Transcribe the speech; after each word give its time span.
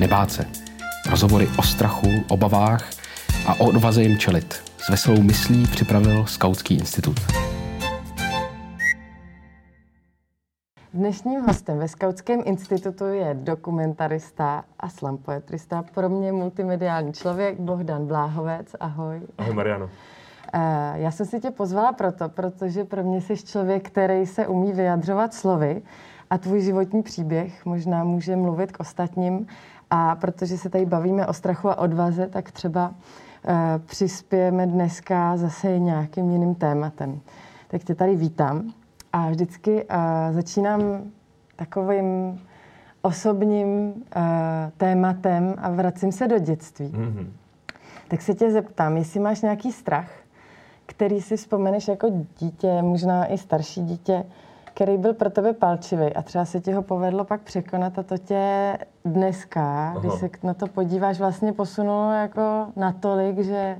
nebát 0.00 0.30
se. 0.30 0.44
Rozhovory 1.10 1.48
o 1.58 1.62
strachu, 1.62 2.08
obavách 2.28 2.90
a 3.46 3.54
o 3.60 3.68
odvaze 3.68 4.02
jim 4.02 4.18
čelit. 4.18 4.54
S 4.78 4.88
veselou 4.88 5.22
myslí 5.22 5.66
připravil 5.66 6.26
Skautský 6.26 6.74
institut. 6.74 7.16
Dnešním 10.94 11.40
hostem 11.40 11.78
ve 11.78 11.88
Skautském 11.88 12.42
institutu 12.44 13.04
je 13.04 13.34
dokumentarista 13.34 14.64
a 14.80 14.88
slampoetrista, 14.88 15.84
pro 15.94 16.08
mě 16.08 16.32
multimediální 16.32 17.12
člověk 17.12 17.60
Bohdan 17.60 18.06
Bláhovec. 18.06 18.76
Ahoj. 18.80 19.20
Ahoj 19.38 19.54
Mariano. 19.54 19.90
Eh, 20.52 20.92
já 20.94 21.10
jsem 21.10 21.26
si 21.26 21.40
tě 21.40 21.50
pozvala 21.50 21.92
proto, 21.92 22.28
protože 22.28 22.84
pro 22.84 23.02
mě 23.02 23.20
jsi 23.20 23.36
člověk, 23.36 23.90
který 23.90 24.26
se 24.26 24.46
umí 24.46 24.72
vyjadřovat 24.72 25.34
slovy 25.34 25.82
a 26.30 26.38
tvůj 26.38 26.60
životní 26.60 27.02
příběh 27.02 27.66
možná 27.66 28.04
může 28.04 28.36
mluvit 28.36 28.72
k 28.72 28.80
ostatním. 28.80 29.46
A 29.90 30.14
protože 30.14 30.58
se 30.58 30.70
tady 30.70 30.86
bavíme 30.86 31.26
o 31.26 31.32
strachu 31.32 31.68
a 31.68 31.78
odvaze, 31.78 32.26
tak 32.26 32.50
třeba 32.52 32.88
uh, 32.88 33.54
přispějeme 33.86 34.66
dneska 34.66 35.36
zase 35.36 35.78
nějakým 35.78 36.30
jiným 36.30 36.54
tématem. 36.54 37.20
Tak 37.68 37.84
tě 37.84 37.94
tady 37.94 38.16
vítám 38.16 38.72
a 39.12 39.30
vždycky 39.30 39.84
uh, 39.84 39.96
začínám 40.30 40.80
takovým 41.56 42.40
osobním 43.02 43.88
uh, 43.88 43.92
tématem 44.76 45.54
a 45.58 45.70
vracím 45.70 46.12
se 46.12 46.28
do 46.28 46.38
dětství. 46.38 46.88
Mm-hmm. 46.88 47.26
Tak 48.08 48.22
se 48.22 48.34
tě 48.34 48.50
zeptám, 48.50 48.96
jestli 48.96 49.20
máš 49.20 49.42
nějaký 49.42 49.72
strach, 49.72 50.10
který 50.86 51.20
si 51.20 51.36
vzpomeneš 51.36 51.88
jako 51.88 52.08
dítě, 52.38 52.82
možná 52.82 53.26
i 53.26 53.38
starší 53.38 53.82
dítě, 53.82 54.24
který 54.80 54.98
byl 54.98 55.14
pro 55.14 55.30
tebe 55.30 55.52
palčivý 55.52 56.14
a 56.14 56.22
třeba 56.22 56.44
se 56.44 56.60
ti 56.60 56.72
ho 56.72 56.82
povedlo 56.82 57.24
pak 57.24 57.40
překonat 57.40 57.98
a 57.98 58.02
to 58.02 58.18
tě 58.18 58.72
dneska, 59.04 59.88
Aha. 59.88 60.00
když 60.00 60.12
se 60.12 60.30
na 60.42 60.54
to 60.54 60.66
podíváš, 60.66 61.18
vlastně 61.18 61.52
posunulo 61.52 62.12
jako 62.12 62.66
natolik, 62.76 63.38
že 63.38 63.76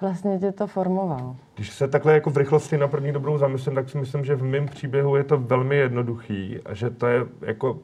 vlastně 0.00 0.38
tě 0.38 0.52
to 0.52 0.66
formovalo. 0.66 1.36
Když 1.54 1.70
se 1.70 1.88
takhle 1.88 2.12
jako 2.14 2.30
v 2.30 2.36
rychlosti 2.36 2.78
na 2.78 2.88
první 2.88 3.12
dobrou 3.12 3.38
zamyslím, 3.38 3.74
tak 3.74 3.90
si 3.90 3.98
myslím, 3.98 4.24
že 4.24 4.36
v 4.36 4.42
mém 4.42 4.66
příběhu 4.66 5.16
je 5.16 5.24
to 5.24 5.38
velmi 5.38 5.76
jednoduchý 5.76 6.60
a 6.64 6.74
že 6.74 6.90
to 6.90 7.06
je 7.06 7.20
jako 7.40 7.78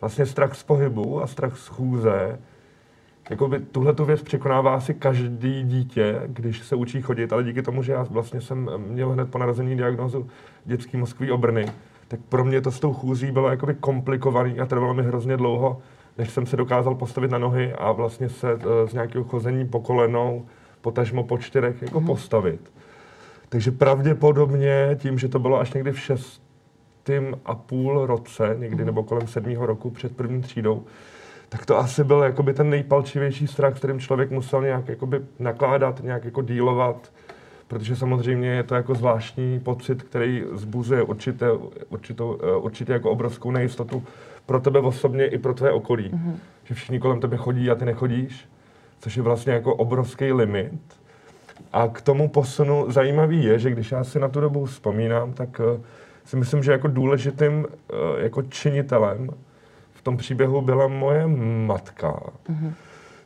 vlastně 0.00 0.26
strach 0.26 0.54
z 0.54 0.62
pohybu 0.62 1.22
a 1.22 1.26
strach 1.26 1.56
z 1.56 1.66
chůze, 1.66 2.38
jakoby 3.30 3.60
tuhle 3.60 3.94
tu 3.94 4.04
věc 4.04 4.22
překonává 4.22 4.74
asi 4.74 4.94
každý 4.94 5.62
dítě, 5.62 6.22
když 6.26 6.60
se 6.62 6.76
učí 6.76 7.02
chodit, 7.02 7.32
ale 7.32 7.44
díky 7.44 7.62
tomu, 7.62 7.82
že 7.82 7.92
já 7.92 8.02
vlastně 8.02 8.40
jsem 8.40 8.70
měl 8.86 9.10
hned 9.10 9.30
po 9.30 9.38
narození 9.38 9.76
diagnozu 9.76 10.26
dětský 10.64 10.96
mozkový 10.96 11.30
obrny, 11.30 11.66
tak 12.08 12.20
pro 12.28 12.44
mě 12.44 12.60
to 12.60 12.70
s 12.70 12.80
tou 12.80 12.92
chůzí 12.92 13.30
bylo 13.30 13.48
jakoby 13.48 13.74
komplikovaný 13.74 14.60
a 14.60 14.66
trvalo 14.66 14.94
mi 14.94 15.02
hrozně 15.02 15.36
dlouho, 15.36 15.78
než 16.18 16.30
jsem 16.30 16.46
se 16.46 16.56
dokázal 16.56 16.94
postavit 16.94 17.30
na 17.30 17.38
nohy 17.38 17.72
a 17.72 17.92
vlastně 17.92 18.28
se 18.28 18.52
eh, 18.52 18.88
z 18.88 18.92
nějakého 18.92 19.24
chození 19.24 19.68
po 19.68 19.80
kolenou, 19.80 20.46
potažmo 20.80 21.24
po 21.24 21.38
čtyřech 21.38 21.82
jako 21.82 22.00
mm. 22.00 22.06
postavit. 22.06 22.72
Takže 23.48 23.70
pravděpodobně 23.70 24.96
tím, 25.00 25.18
že 25.18 25.28
to 25.28 25.38
bylo 25.38 25.60
až 25.60 25.72
někdy 25.72 25.92
v 25.92 26.00
šestém 26.00 27.36
a 27.44 27.54
půl 27.54 28.06
roce, 28.06 28.56
někdy 28.58 28.82
mm. 28.82 28.86
nebo 28.86 29.02
kolem 29.02 29.26
sedmého 29.26 29.66
roku 29.66 29.90
před 29.90 30.16
první 30.16 30.42
třídou, 30.42 30.84
tak 31.48 31.66
to 31.66 31.78
asi 31.78 32.04
byl 32.04 32.22
jakoby 32.22 32.54
ten 32.54 32.70
nejpalčivější 32.70 33.46
strach, 33.46 33.76
s 33.76 33.78
kterým 33.78 34.00
člověk 34.00 34.30
musel 34.30 34.62
nějak 34.62 34.88
jakoby 34.88 35.20
nakládat, 35.38 36.02
nějak 36.02 36.24
jako 36.24 36.42
dílovat, 36.42 37.12
protože 37.68 37.96
samozřejmě 37.96 38.48
je 38.48 38.62
to 38.62 38.74
jako 38.74 38.94
zvláštní 38.94 39.60
pocit, 39.60 40.02
který 40.02 40.44
zbuzuje 40.52 41.02
určité, 41.02 41.46
určitou, 41.88 42.38
eh, 42.42 42.56
určitě 42.56 42.92
jako 42.92 43.10
obrovskou 43.10 43.50
nejistotu 43.50 44.04
pro 44.46 44.60
tebe 44.60 44.78
osobně 44.78 45.26
i 45.26 45.38
pro 45.38 45.54
tvé 45.54 45.72
okolí. 45.72 46.10
Mm-hmm. 46.10 46.34
Že 46.64 46.74
všichni 46.74 47.00
kolem 47.00 47.20
tebe 47.20 47.36
chodí 47.36 47.70
a 47.70 47.74
ty 47.74 47.84
nechodíš, 47.84 48.48
což 48.98 49.16
je 49.16 49.22
vlastně 49.22 49.52
jako 49.52 49.74
obrovský 49.74 50.32
limit. 50.32 50.72
A 51.72 51.88
k 51.88 52.00
tomu 52.00 52.28
posunu 52.28 52.90
zajímavý 52.90 53.44
je, 53.44 53.58
že 53.58 53.70
když 53.70 53.92
já 53.92 54.04
si 54.04 54.20
na 54.20 54.28
tu 54.28 54.40
dobu 54.40 54.64
vzpomínám, 54.64 55.32
tak 55.32 55.60
uh, 55.60 55.80
si 56.24 56.36
myslím, 56.36 56.62
že 56.62 56.72
jako 56.72 56.88
důležitým 56.88 57.52
uh, 57.52 57.66
jako 58.18 58.42
činitelem 58.42 59.30
tom 60.04 60.16
příběhu 60.16 60.60
byla 60.60 60.88
moje 60.88 61.26
matka, 61.66 62.20
mm-hmm. 62.48 62.72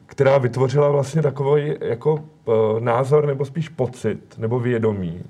která 0.06 0.38
vytvořila 0.38 0.90
vlastně 0.90 1.22
takový 1.22 1.74
jako 1.80 2.14
uh, 2.14 2.80
názor 2.80 3.26
nebo 3.26 3.44
spíš 3.44 3.68
pocit 3.68 4.38
nebo 4.38 4.60
vědomí, 4.60 5.24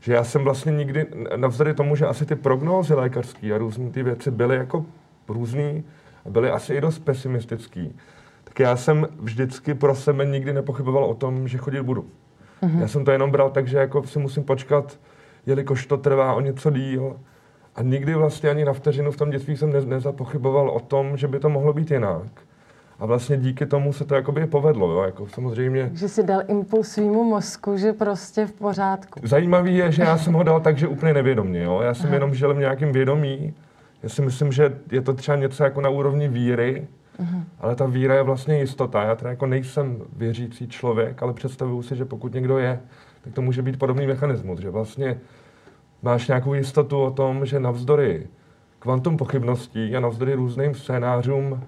že 0.00 0.12
já 0.12 0.24
jsem 0.24 0.44
vlastně 0.44 0.72
nikdy, 0.72 1.06
navzdory 1.36 1.74
tomu, 1.74 1.96
že 1.96 2.06
asi 2.06 2.26
ty 2.26 2.36
prognózy 2.36 2.94
lékařské 2.94 3.54
a 3.54 3.58
různé 3.58 3.90
ty 3.90 4.02
věci 4.02 4.30
byly 4.30 4.56
jako 4.56 4.84
různý, 5.28 5.84
byly 6.30 6.50
asi 6.50 6.74
i 6.74 6.80
dost 6.80 6.98
pesimistický, 6.98 7.96
tak 8.44 8.60
já 8.60 8.76
jsem 8.76 9.08
vždycky 9.18 9.74
pro 9.74 9.94
sebe 9.94 10.26
nikdy 10.26 10.52
nepochyboval 10.52 11.04
o 11.04 11.14
tom, 11.14 11.48
že 11.48 11.58
chodit 11.58 11.82
budu. 11.82 12.06
Mm-hmm. 12.62 12.80
Já 12.80 12.88
jsem 12.88 13.04
to 13.04 13.10
jenom 13.10 13.30
bral 13.30 13.50
tak, 13.50 13.68
že 13.68 13.78
jako 13.78 14.02
si 14.02 14.18
musím 14.18 14.44
počkat, 14.44 14.98
jelikož 15.46 15.86
to 15.86 15.96
trvá 15.96 16.34
o 16.34 16.40
něco 16.40 16.70
díl, 16.70 17.16
a 17.74 17.82
nikdy 17.82 18.14
vlastně 18.14 18.50
ani 18.50 18.64
na 18.64 18.72
vteřinu 18.72 19.10
v 19.10 19.16
tom 19.16 19.30
dětství 19.30 19.56
jsem 19.56 19.72
ne, 19.72 19.80
nezapochyboval 19.80 20.70
o 20.70 20.80
tom, 20.80 21.16
že 21.16 21.28
by 21.28 21.38
to 21.38 21.48
mohlo 21.48 21.72
být 21.72 21.90
jinak. 21.90 22.26
A 22.98 23.06
vlastně 23.06 23.36
díky 23.36 23.66
tomu 23.66 23.92
se 23.92 24.04
to 24.04 24.14
jakoby 24.14 24.46
povedlo, 24.46 24.92
jo, 24.92 25.02
jako 25.02 25.28
samozřejmě. 25.28 25.90
Že 25.94 26.08
si 26.08 26.22
dal 26.22 26.42
impuls 26.48 26.88
svýmu 26.88 27.24
mozku, 27.24 27.76
že 27.76 27.92
prostě 27.92 28.46
v 28.46 28.52
pořádku. 28.52 29.20
Zajímavý 29.22 29.76
je, 29.76 29.92
že 29.92 30.02
já 30.02 30.18
jsem 30.18 30.32
ho 30.32 30.42
dal 30.42 30.60
tak, 30.60 30.78
že 30.78 30.88
úplně 30.88 31.14
nevědomně, 31.14 31.62
jo. 31.62 31.80
Já 31.80 31.94
jsem 31.94 32.06
Aha. 32.06 32.14
jenom 32.14 32.34
žil 32.34 32.54
v 32.54 32.58
nějakém 32.58 32.92
vědomí. 32.92 33.54
Já 34.02 34.08
si 34.08 34.22
myslím, 34.22 34.52
že 34.52 34.72
je 34.92 35.00
to 35.00 35.14
třeba 35.14 35.36
něco 35.36 35.64
jako 35.64 35.80
na 35.80 35.88
úrovni 35.88 36.28
víry, 36.28 36.86
Aha. 37.18 37.44
ale 37.60 37.76
ta 37.76 37.86
víra 37.86 38.14
je 38.14 38.22
vlastně 38.22 38.58
jistota. 38.58 39.02
Já 39.02 39.14
teda 39.14 39.30
jako 39.30 39.46
nejsem 39.46 40.02
věřící 40.16 40.68
člověk, 40.68 41.22
ale 41.22 41.32
představuju 41.32 41.82
si, 41.82 41.96
že 41.96 42.04
pokud 42.04 42.34
někdo 42.34 42.58
je, 42.58 42.80
tak 43.24 43.32
to 43.32 43.42
může 43.42 43.62
být 43.62 43.78
podobný 43.78 44.06
mechanismus, 44.06 44.60
že 44.60 44.70
vlastně 44.70 45.20
máš 46.04 46.28
nějakou 46.28 46.54
jistotu 46.54 47.00
o 47.00 47.10
tom, 47.10 47.46
že 47.46 47.60
navzdory 47.60 48.26
kvantum 48.78 49.16
pochybností 49.16 49.96
a 49.96 50.00
navzdory 50.00 50.34
různým 50.34 50.74
scénářům 50.74 51.52
uh, 51.52 51.58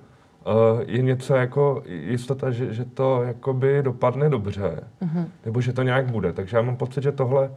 je 0.86 1.02
něco 1.02 1.34
jako 1.34 1.82
jistota, 1.86 2.50
že, 2.50 2.74
že 2.74 2.84
to 2.84 3.22
jakoby 3.22 3.82
dopadne 3.82 4.28
dobře, 4.28 4.80
uh-huh. 5.02 5.26
nebo 5.44 5.60
že 5.60 5.72
to 5.72 5.82
nějak 5.82 6.10
bude. 6.10 6.32
Takže 6.32 6.56
já 6.56 6.62
mám 6.62 6.76
pocit, 6.76 7.02
že 7.02 7.12
tohle 7.12 7.50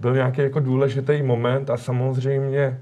byl 0.00 0.14
nějaký 0.14 0.40
jako 0.40 0.60
důležitý 0.60 1.22
moment 1.22 1.70
a 1.70 1.76
samozřejmě 1.76 2.80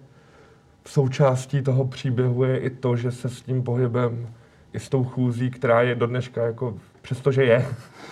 v 0.84 0.90
součástí 0.90 1.62
toho 1.62 1.84
příběhu 1.84 2.44
je 2.44 2.58
i 2.58 2.70
to, 2.70 2.96
že 2.96 3.10
se 3.12 3.28
s 3.28 3.42
tím 3.42 3.62
pohybem 3.62 4.28
i 4.72 4.80
s 4.80 4.88
tou 4.88 5.04
chůzí, 5.04 5.50
která 5.50 5.82
je 5.82 5.94
do 5.94 6.06
dneška 6.06 6.46
jako, 6.46 6.74
přestože 7.02 7.44
je, 7.44 7.66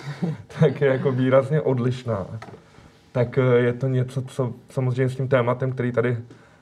tak 0.61 0.81
je 0.81 0.89
jako 0.89 1.13
výrazně 1.13 1.61
odlišná 1.61 2.27
tak 3.19 3.39
eh, 3.39 3.43
je 3.43 3.73
to 3.73 3.89
něco, 3.89 4.23
co 4.23 4.53
samozřejmě 4.71 5.09
s 5.09 5.17
tím 5.17 5.29
tématem, 5.29 5.73
který 5.73 5.93
tady 5.93 6.17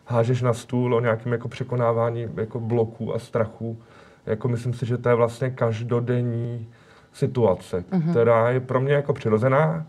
hážeš 0.07 0.43
na 0.43 0.53
stůl 0.53 0.95
o 0.95 1.01
nějakém 1.01 1.33
jako 1.33 1.49
překonávání 1.49 2.29
jako 2.37 2.61
bloků 2.61 3.15
a 3.15 3.19
strachu, 3.19 3.79
jako 4.27 4.49
myslím 4.49 4.75
si, 4.75 4.87
že 4.87 4.99
to 4.99 5.09
je 5.09 5.15
vlastně 5.15 5.51
každodenní 5.51 6.69
situace, 7.13 7.85
mm-hmm. 7.91 8.11
která 8.11 8.51
je 8.51 8.61
pro 8.61 8.81
mě 8.81 8.93
jako 8.93 9.13
přirozená, 9.13 9.87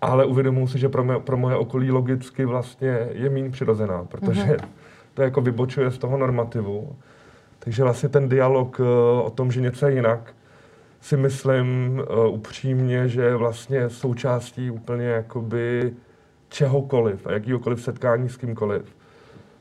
ale 0.00 0.24
uvědomuji 0.24 0.66
si, 0.66 0.78
že 0.78 0.88
pro, 0.88 1.04
mě, 1.04 1.14
pro 1.18 1.36
moje 1.36 1.56
okolí 1.56 1.90
logicky 1.90 2.44
vlastně 2.44 3.08
je 3.12 3.30
méně 3.30 3.50
přirozená, 3.50 4.04
protože 4.04 4.42
mm-hmm. 4.42 4.68
to 5.14 5.22
jako 5.22 5.40
vybočuje 5.40 5.90
z 5.90 5.98
toho 5.98 6.18
normativu. 6.18 6.96
Takže 7.58 7.82
vlastně 7.82 8.08
ten 8.08 8.28
dialog 8.28 8.80
eh, 8.80 8.84
o 9.22 9.30
tom, 9.34 9.52
že 9.52 9.60
něco 9.60 9.86
je 9.86 9.94
jinak, 9.94 10.34
si 11.04 11.16
myslím 11.16 11.98
uh, 12.10 12.34
upřímně, 12.34 13.08
že 13.08 13.22
je 13.22 13.36
vlastně 13.36 13.90
součástí 13.90 14.70
úplně 14.70 15.06
jakoby 15.06 15.94
čehokoliv 16.48 17.26
a 17.26 17.32
jakýhokoliv 17.32 17.82
setkání 17.82 18.28
s 18.28 18.36
kýmkoliv. 18.36 18.96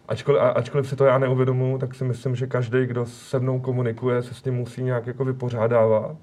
Ačkoliv, 0.07 0.41
a, 0.41 0.49
ačkoliv 0.49 0.89
si 0.89 0.95
to 0.95 1.05
já 1.05 1.17
neuvědomuji, 1.17 1.77
tak 1.77 1.95
si 1.95 2.03
myslím, 2.03 2.35
že 2.35 2.47
každý, 2.47 2.85
kdo 2.85 3.05
se 3.05 3.39
mnou 3.39 3.59
komunikuje, 3.59 4.23
se 4.23 4.33
s 4.33 4.41
tím 4.41 4.53
musí 4.53 4.83
nějak 4.83 5.07
jako 5.07 5.25
vypořádávat. 5.25 6.17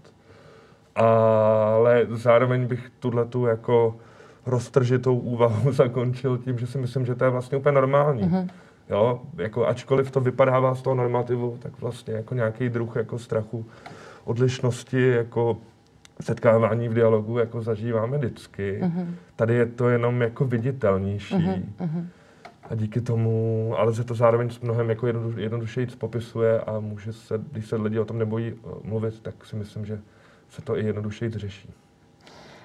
Ale 0.94 2.06
zároveň 2.10 2.66
bych 2.66 2.90
tuhle 2.98 3.24
tu 3.24 3.46
jako 3.46 3.96
roztržitou 4.46 5.18
úvahu 5.18 5.72
zakončil 5.72 6.38
tím, 6.38 6.58
že 6.58 6.66
si 6.66 6.78
myslím, 6.78 7.06
že 7.06 7.14
to 7.14 7.24
je 7.24 7.30
vlastně 7.30 7.58
úplně 7.58 7.74
normální. 7.74 8.22
Mm-hmm. 8.22 8.48
Jo, 8.90 9.20
jako 9.36 9.66
ačkoliv 9.66 10.10
to 10.10 10.20
vypadává 10.20 10.74
z 10.74 10.82
toho 10.82 10.94
normativu, 10.94 11.58
tak 11.62 11.80
vlastně 11.80 12.14
jako 12.14 12.34
nějaký 12.34 12.68
druh 12.68 12.96
jako 12.96 13.18
strachu 13.18 13.66
odlišnosti 14.24 15.08
jako 15.08 15.56
setkávání 16.20 16.88
v 16.88 16.94
dialogu 16.94 17.38
jako 17.38 17.62
zažíváme 17.62 18.18
vždycky. 18.18 18.80
Uh-huh. 18.82 19.06
Tady 19.36 19.54
je 19.54 19.66
to 19.66 19.88
jenom 19.88 20.22
jako 20.22 20.44
viditelnější. 20.44 21.34
Uh-huh. 21.34 22.06
A 22.70 22.74
díky 22.74 23.00
tomu, 23.00 23.74
ale 23.78 23.94
se 23.94 24.04
to 24.04 24.14
zároveň 24.14 24.50
s 24.50 24.60
mnohem 24.60 24.90
jako 24.90 25.06
jednoduš, 25.06 25.34
jednodušeji 25.36 25.86
popisuje 25.86 26.60
a 26.60 26.80
může 26.80 27.12
se, 27.12 27.40
když 27.52 27.66
se 27.66 27.76
lidi 27.76 27.98
o 27.98 28.04
tom 28.04 28.18
nebojí 28.18 28.52
uh, 28.52 28.72
mluvit, 28.82 29.20
tak 29.20 29.44
si 29.44 29.56
myslím, 29.56 29.86
že 29.86 30.00
se 30.48 30.62
to 30.62 30.78
i 30.78 30.86
jednodušeji 30.86 31.30
řeší. 31.30 31.70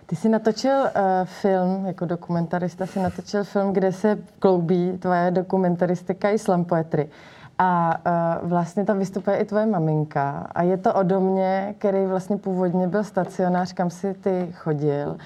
Ty 0.05 0.15
jsi 0.15 0.29
natočil 0.29 0.71
uh, 0.71 0.89
film, 1.23 1.85
jako 1.85 2.05
dokumentarista 2.05 2.85
si 2.85 2.99
natočil 2.99 3.43
film, 3.43 3.73
kde 3.73 3.91
se 3.91 4.17
kloubí 4.39 4.97
tvoje 4.97 5.31
dokumentaristika 5.31 6.29
i 6.29 6.39
slam 6.39 6.65
poetry. 6.65 7.09
A 7.57 7.99
uh, 8.43 8.49
vlastně 8.49 8.85
tam 8.85 8.99
vystupuje 8.99 9.37
i 9.37 9.45
tvoje 9.45 9.65
maminka. 9.65 10.47
A 10.55 10.63
je 10.63 10.77
to 10.77 10.93
o 10.93 11.03
domě, 11.03 11.75
který 11.77 12.05
vlastně 12.05 12.37
původně 12.37 12.87
byl 12.87 13.03
stacionář, 13.03 13.73
kam 13.73 13.89
si 13.89 14.13
ty 14.13 14.49
chodil 14.53 15.17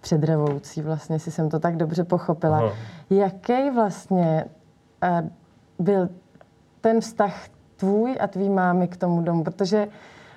před 0.00 0.24
revolucí, 0.24 0.82
vlastně 0.82 1.18
si 1.18 1.30
jsem 1.30 1.48
to 1.48 1.60
tak 1.60 1.76
dobře 1.76 2.04
pochopila. 2.04 2.58
Aha. 2.58 2.72
Jaký 3.10 3.70
vlastně 3.70 4.44
uh, 5.02 5.28
byl 5.78 6.08
ten 6.80 7.00
vztah 7.00 7.34
tvůj 7.76 8.16
a 8.20 8.26
tvý 8.26 8.48
mámy 8.48 8.88
k 8.88 8.96
tomu 8.96 9.22
domu? 9.22 9.44
Protože 9.44 9.88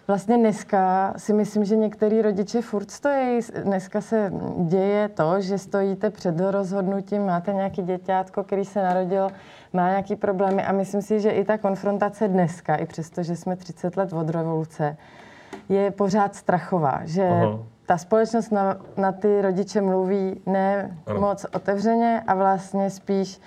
Vlastně 0.07 0.38
dneska 0.38 1.13
si 1.18 1.33
myslím, 1.33 1.65
že 1.65 1.75
některý 1.75 2.21
rodiče 2.21 2.62
furt 2.62 2.92
stojí. 2.92 3.39
Dneska 3.63 4.01
se 4.01 4.31
děje 4.57 5.09
to, 5.09 5.42
že 5.42 5.57
stojíte 5.57 6.09
před 6.09 6.39
rozhodnutím, 6.39 7.25
máte 7.25 7.54
nějaký 7.54 7.81
děťátko, 7.81 8.44
který 8.44 8.65
se 8.65 8.83
narodil, 8.83 9.30
má 9.74 9.89
nějaký 9.89 10.15
problémy 10.15 10.63
a 10.63 10.71
myslím 10.71 11.01
si, 11.01 11.19
že 11.19 11.30
i 11.30 11.45
ta 11.45 11.57
konfrontace 11.57 12.27
dneska, 12.27 12.75
i 12.75 12.86
přesto, 12.86 13.24
že 13.24 13.36
jsme 13.36 13.56
30 13.56 13.98
let 13.98 14.13
od 14.13 14.30
revoluce, 14.30 14.98
je 15.69 15.92
pořád 15.92 16.36
strachová, 16.36 17.01
že 17.04 17.27
Aha. 17.27 17.59
ta 17.86 17.98
společnost 17.98 18.51
na, 18.51 18.77
na 18.98 19.12
ty 19.12 19.42
rodiče 19.42 19.81
mluví 19.81 20.42
ne 20.45 20.98
ano. 21.06 21.19
moc 21.19 21.45
otevřeně 21.54 22.24
a 22.27 22.36
vlastně 22.36 22.89
spíš 22.89 23.42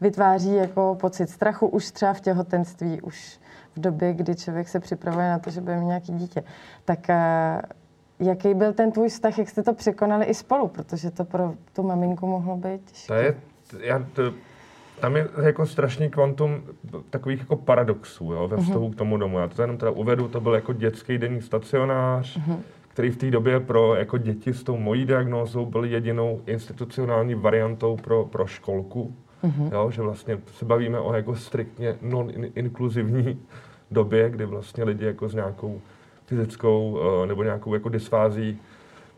vytváří 0.00 0.54
jako 0.54 0.96
pocit 1.00 1.30
strachu 1.30 1.66
už 1.66 1.90
třeba 1.90 2.12
v 2.12 2.20
těhotenství, 2.20 3.00
už 3.00 3.40
v 3.76 3.80
době, 3.80 4.14
kdy 4.14 4.36
člověk 4.36 4.68
se 4.68 4.80
připravuje 4.80 5.28
na 5.28 5.38
to, 5.38 5.50
že 5.50 5.60
bude 5.60 5.76
mít 5.76 5.86
nějaký 5.86 6.12
dítě. 6.12 6.44
Tak 6.84 7.10
eh, 7.10 7.62
jaký 8.20 8.54
byl 8.54 8.72
ten 8.72 8.92
tvůj 8.92 9.08
vztah, 9.08 9.38
jak 9.38 9.48
jste 9.48 9.62
to 9.62 9.74
překonali 9.74 10.24
i 10.24 10.34
spolu, 10.34 10.68
protože 10.68 11.10
to 11.10 11.24
pro 11.24 11.54
tu 11.72 11.82
maminku 11.82 12.26
mohlo 12.26 12.56
být 12.56 12.90
těžké. 12.90 13.06
To 13.06 13.14
je, 13.14 13.34
já 13.88 14.06
to, 14.12 14.22
tam 15.00 15.16
je 15.16 15.28
jako 15.42 15.66
strašný 15.66 16.10
kvantum 16.10 16.62
takových 17.10 17.40
jako 17.40 17.56
paradoxů 17.56 18.32
jo, 18.32 18.48
ve 18.48 18.56
mhm. 18.56 18.64
vztahu 18.64 18.88
uh-huh. 18.88 18.92
k 18.92 18.96
tomu 18.96 19.16
domu. 19.16 19.38
Já 19.38 19.48
to 19.48 19.62
jenom 19.62 19.76
teda 19.76 19.90
uvedu, 19.90 20.28
to 20.28 20.40
byl 20.40 20.54
jako 20.54 20.72
dětský 20.72 21.18
denní 21.18 21.42
stacionář, 21.42 22.38
uh-huh. 22.38 22.56
který 22.88 23.10
v 23.10 23.16
té 23.16 23.30
době 23.30 23.60
pro 23.60 23.94
jako 23.94 24.18
děti 24.18 24.54
s 24.54 24.62
tou 24.62 24.76
mojí 24.76 25.04
diagnózou 25.04 25.66
byl 25.66 25.84
jedinou 25.84 26.40
institucionální 26.46 27.34
variantou 27.34 27.96
pro, 27.96 28.24
pro 28.24 28.46
školku. 28.46 29.14
Uh-huh. 29.44 29.72
Jo, 29.72 29.90
že 29.90 30.02
vlastně 30.02 30.38
se 30.46 30.64
bavíme 30.64 31.00
o 31.00 31.14
jako 31.14 31.36
striktně 31.36 31.96
non-inkluzivní 32.02 33.38
době, 33.90 34.30
kdy 34.30 34.44
vlastně 34.44 34.84
lidi 34.84 35.04
jako 35.04 35.28
s 35.28 35.34
nějakou 35.34 35.80
fyzickou 36.26 36.90
uh, 36.90 37.26
nebo 37.26 37.42
nějakou 37.42 37.74
jako 37.74 37.88
dysfází 37.88 38.60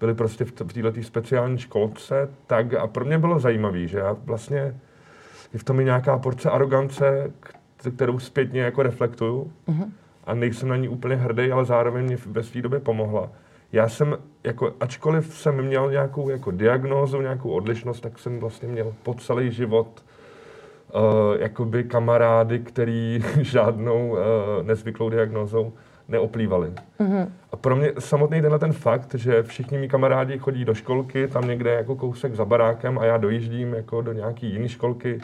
byli 0.00 0.14
prostě 0.14 0.44
v, 0.44 0.52
v 0.60 0.72
této 0.72 1.02
speciální 1.02 1.58
školce, 1.58 2.30
tak 2.46 2.74
a 2.74 2.86
pro 2.86 3.04
mě 3.04 3.18
bylo 3.18 3.38
zajímavé, 3.38 3.86
že 3.86 3.98
já 3.98 4.16
vlastně 4.24 4.74
je 5.52 5.58
v 5.58 5.64
tom 5.64 5.80
i 5.80 5.84
nějaká 5.84 6.18
porce 6.18 6.50
arogance, 6.50 7.32
kterou 7.96 8.18
zpětně 8.18 8.60
jako 8.60 8.82
reflektuju 8.82 9.52
uh-huh. 9.68 9.90
a 10.24 10.34
nejsem 10.34 10.68
na 10.68 10.76
ní 10.76 10.88
úplně 10.88 11.16
hrdý, 11.16 11.52
ale 11.52 11.64
zároveň 11.64 12.04
mě 12.04 12.16
ve 12.26 12.42
své 12.42 12.62
době 12.62 12.80
pomohla. 12.80 13.30
Já 13.72 13.88
jsem, 13.88 14.18
jako, 14.44 14.72
ačkoliv 14.80 15.34
jsem 15.34 15.62
měl 15.62 15.90
nějakou 15.90 16.28
jako 16.28 16.50
diagnózu, 16.50 17.20
nějakou 17.20 17.50
odlišnost, 17.50 18.00
tak 18.00 18.18
jsem 18.18 18.38
vlastně 18.40 18.68
měl 18.68 18.94
po 19.02 19.14
celý 19.14 19.52
život 19.52 20.04
uh, 20.96 21.40
jakoby 21.40 21.84
kamarády, 21.84 22.58
který 22.58 23.24
žádnou 23.40 24.10
uh, 24.10 24.18
nezvyklou 24.62 25.10
diagnózou 25.10 25.72
neoplývali. 26.08 26.72
Mm-hmm. 27.00 27.28
A 27.52 27.56
pro 27.56 27.76
mě 27.76 27.92
samotný 27.98 28.40
tenhle 28.40 28.58
ten 28.58 28.72
fakt, 28.72 29.14
že 29.14 29.42
všichni 29.42 29.78
mý 29.78 29.88
kamarádi 29.88 30.38
chodí 30.38 30.64
do 30.64 30.74
školky, 30.74 31.28
tam 31.28 31.48
někde 31.48 31.70
jako 31.70 31.96
kousek 31.96 32.34
za 32.34 32.44
barákem 32.44 32.98
a 32.98 33.04
já 33.04 33.16
dojíždím 33.16 33.74
jako 33.74 34.02
do 34.02 34.12
nějaký 34.12 34.52
jiné 34.52 34.68
školky, 34.68 35.20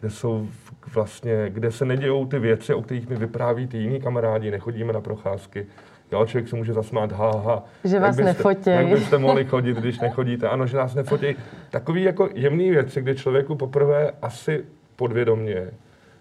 kde 0.00 0.10
jsou 0.10 0.48
vlastně, 0.94 1.46
kde 1.48 1.72
se 1.72 1.84
nedějou 1.84 2.26
ty 2.26 2.38
věci, 2.38 2.74
o 2.74 2.82
kterých 2.82 3.08
mi 3.08 3.16
vypráví 3.16 3.66
ty 3.66 3.78
jiní 3.78 4.00
kamarádi, 4.00 4.50
nechodíme 4.50 4.92
na 4.92 5.00
procházky. 5.00 5.66
Jo, 6.12 6.26
člověk 6.26 6.48
si 6.48 6.56
může 6.56 6.72
zasmát, 6.72 7.12
ha, 7.12 7.30
ha. 7.30 7.64
Že 7.84 8.00
vás 8.00 8.16
byste, 8.16 8.24
nefotí. 8.24 8.70
Jak 8.70 8.86
byste 8.86 9.18
mohli 9.18 9.44
chodit, 9.44 9.76
když 9.76 10.00
nechodíte. 10.00 10.48
Ano, 10.48 10.66
že 10.66 10.76
nás 10.76 10.94
nefotí. 10.94 11.26
Takový 11.70 12.02
jako 12.02 12.28
jemný 12.34 12.70
věci, 12.70 13.00
kdy 13.00 13.14
člověku 13.14 13.54
poprvé 13.54 14.12
asi 14.22 14.64
podvědomně 15.00 15.70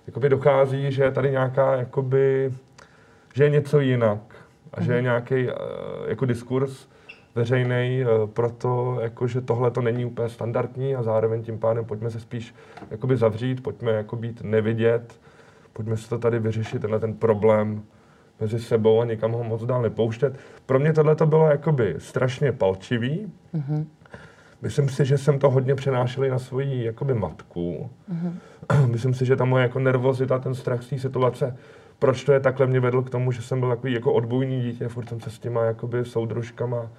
jakoby 0.08 0.30
dochází, 0.30 0.92
že 0.92 1.04
je 1.04 1.12
tady 1.12 1.32
nějaká, 1.32 1.76
jakoby, 1.76 2.54
že 3.34 3.44
je 3.44 3.50
něco 3.50 3.80
jinak 3.80 4.20
a 4.74 4.82
že 4.82 4.92
je 4.92 4.98
mhm. 4.98 5.04
nějaký 5.04 5.46
uh, 5.46 5.54
jako 6.08 6.26
diskurs 6.26 6.88
veřejný, 7.36 8.04
uh, 8.04 8.30
proto 8.30 8.98
jako, 9.02 9.28
že 9.28 9.42
tohle 9.42 9.72
to 9.72 9.82
není 9.82 10.06
úplně 10.06 10.30
standardní 10.30 10.96
a 10.96 11.04
zároveň 11.04 11.44
tím 11.44 11.60
pádem 11.60 11.86
pojďme 11.86 12.12
se 12.12 12.20
spíš 12.20 12.56
jakoby 12.92 13.18
zavřít, 13.18 13.64
pojďme 13.64 13.92
jako 13.92 14.16
být 14.16 14.42
nevidět, 14.44 15.20
pojďme 15.74 15.98
se 15.98 16.10
to 16.10 16.18
tady 16.18 16.40
vyřešit, 16.40 16.82
tenhle 16.82 17.00
ten 17.00 17.14
problém 17.14 17.84
mezi 18.40 18.60
sebou 18.60 19.02
a 19.02 19.06
nikam 19.06 19.32
ho 19.32 19.44
moc 19.44 19.66
dál 19.66 19.82
nepouštět. 19.82 20.40
Pro 20.66 20.80
mě 20.80 20.94
tohle 20.94 21.16
to 21.16 21.26
bylo 21.26 21.48
jakoby 21.48 21.96
strašně 21.98 22.52
palčivý. 22.52 23.32
Mm-hmm. 23.56 23.86
Myslím 24.62 24.90
si, 24.90 25.06
že 25.06 25.18
jsem 25.18 25.40
to 25.40 25.50
hodně 25.50 25.76
přenášel 25.76 26.30
na 26.30 26.40
svoji 26.40 26.86
jakoby 26.86 27.14
matku. 27.14 27.90
Mm-hmm. 28.12 28.34
Myslím 28.88 29.14
si, 29.14 29.26
že 29.26 29.36
ta 29.36 29.46
moje 29.46 29.64
jako 29.64 29.80
nervozita, 29.80 30.40
ten 30.40 30.56
strach 30.56 30.84
z 30.84 30.88
té 30.88 31.00
situace, 31.00 31.58
proč 32.00 32.24
to 32.24 32.32
je 32.32 32.40
takhle, 32.40 32.68
mě 32.68 32.80
vedl 32.80 33.02
k 33.02 33.10
tomu, 33.10 33.32
že 33.32 33.42
jsem 33.42 33.60
byl 33.60 33.70
takový 33.70 33.94
jako 33.94 34.14
odbojný 34.14 34.62
dítě, 34.62 34.88
furt 34.88 35.10
jsem 35.10 35.20
se 35.20 35.30
s 35.30 35.40
těma 35.40 35.64
jakoby 35.64 36.06
soudružkama 36.06 36.90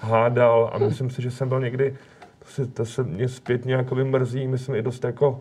hádal 0.00 0.70
a 0.72 0.78
myslím 0.78 1.10
si, 1.10 1.22
že 1.22 1.30
jsem 1.30 1.48
byl 1.48 1.60
někdy, 1.60 1.96
to, 2.38 2.48
si, 2.48 2.66
to 2.66 2.84
se 2.84 3.02
mě 3.02 3.28
zpětně 3.28 3.74
jakoby 3.74 4.04
mrzí, 4.04 4.48
myslím 4.48 4.74
i 4.74 4.82
dost 4.82 5.04
jako 5.04 5.40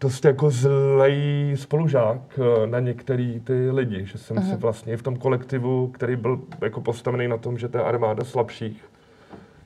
dost 0.00 0.24
jako 0.24 0.50
zlej 0.50 1.52
spolužák 1.56 2.38
eh, 2.38 2.66
na 2.66 2.80
některý 2.80 3.40
ty 3.40 3.70
lidi, 3.70 4.06
že 4.06 4.18
jsem 4.18 4.36
uh-huh. 4.36 4.50
si 4.50 4.56
vlastně 4.56 4.96
v 4.96 5.02
tom 5.02 5.16
kolektivu, 5.16 5.88
který 5.88 6.16
byl 6.16 6.40
jako 6.60 6.80
postavený 6.80 7.28
na 7.28 7.36
tom, 7.36 7.58
že 7.58 7.68
to 7.68 7.78
je 7.78 7.84
armáda 7.84 8.24
slabších, 8.24 8.84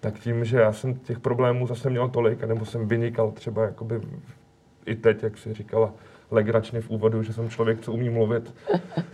tak 0.00 0.14
tím, 0.18 0.44
že 0.44 0.58
já 0.58 0.72
jsem 0.72 0.94
těch 0.94 1.20
problémů 1.20 1.66
zase 1.66 1.90
měl 1.90 2.08
tolik, 2.08 2.44
nebo 2.44 2.64
jsem 2.64 2.88
vynikal 2.88 3.30
třeba 3.30 3.64
jakoby 3.64 4.00
i 4.86 4.94
teď, 4.94 5.22
jak 5.22 5.38
si 5.38 5.54
říkala, 5.54 5.92
legračně 6.30 6.80
v 6.80 6.90
úvodu, 6.90 7.22
že 7.22 7.32
jsem 7.32 7.50
člověk, 7.50 7.80
co 7.80 7.92
umí 7.92 8.10
mluvit, 8.10 8.54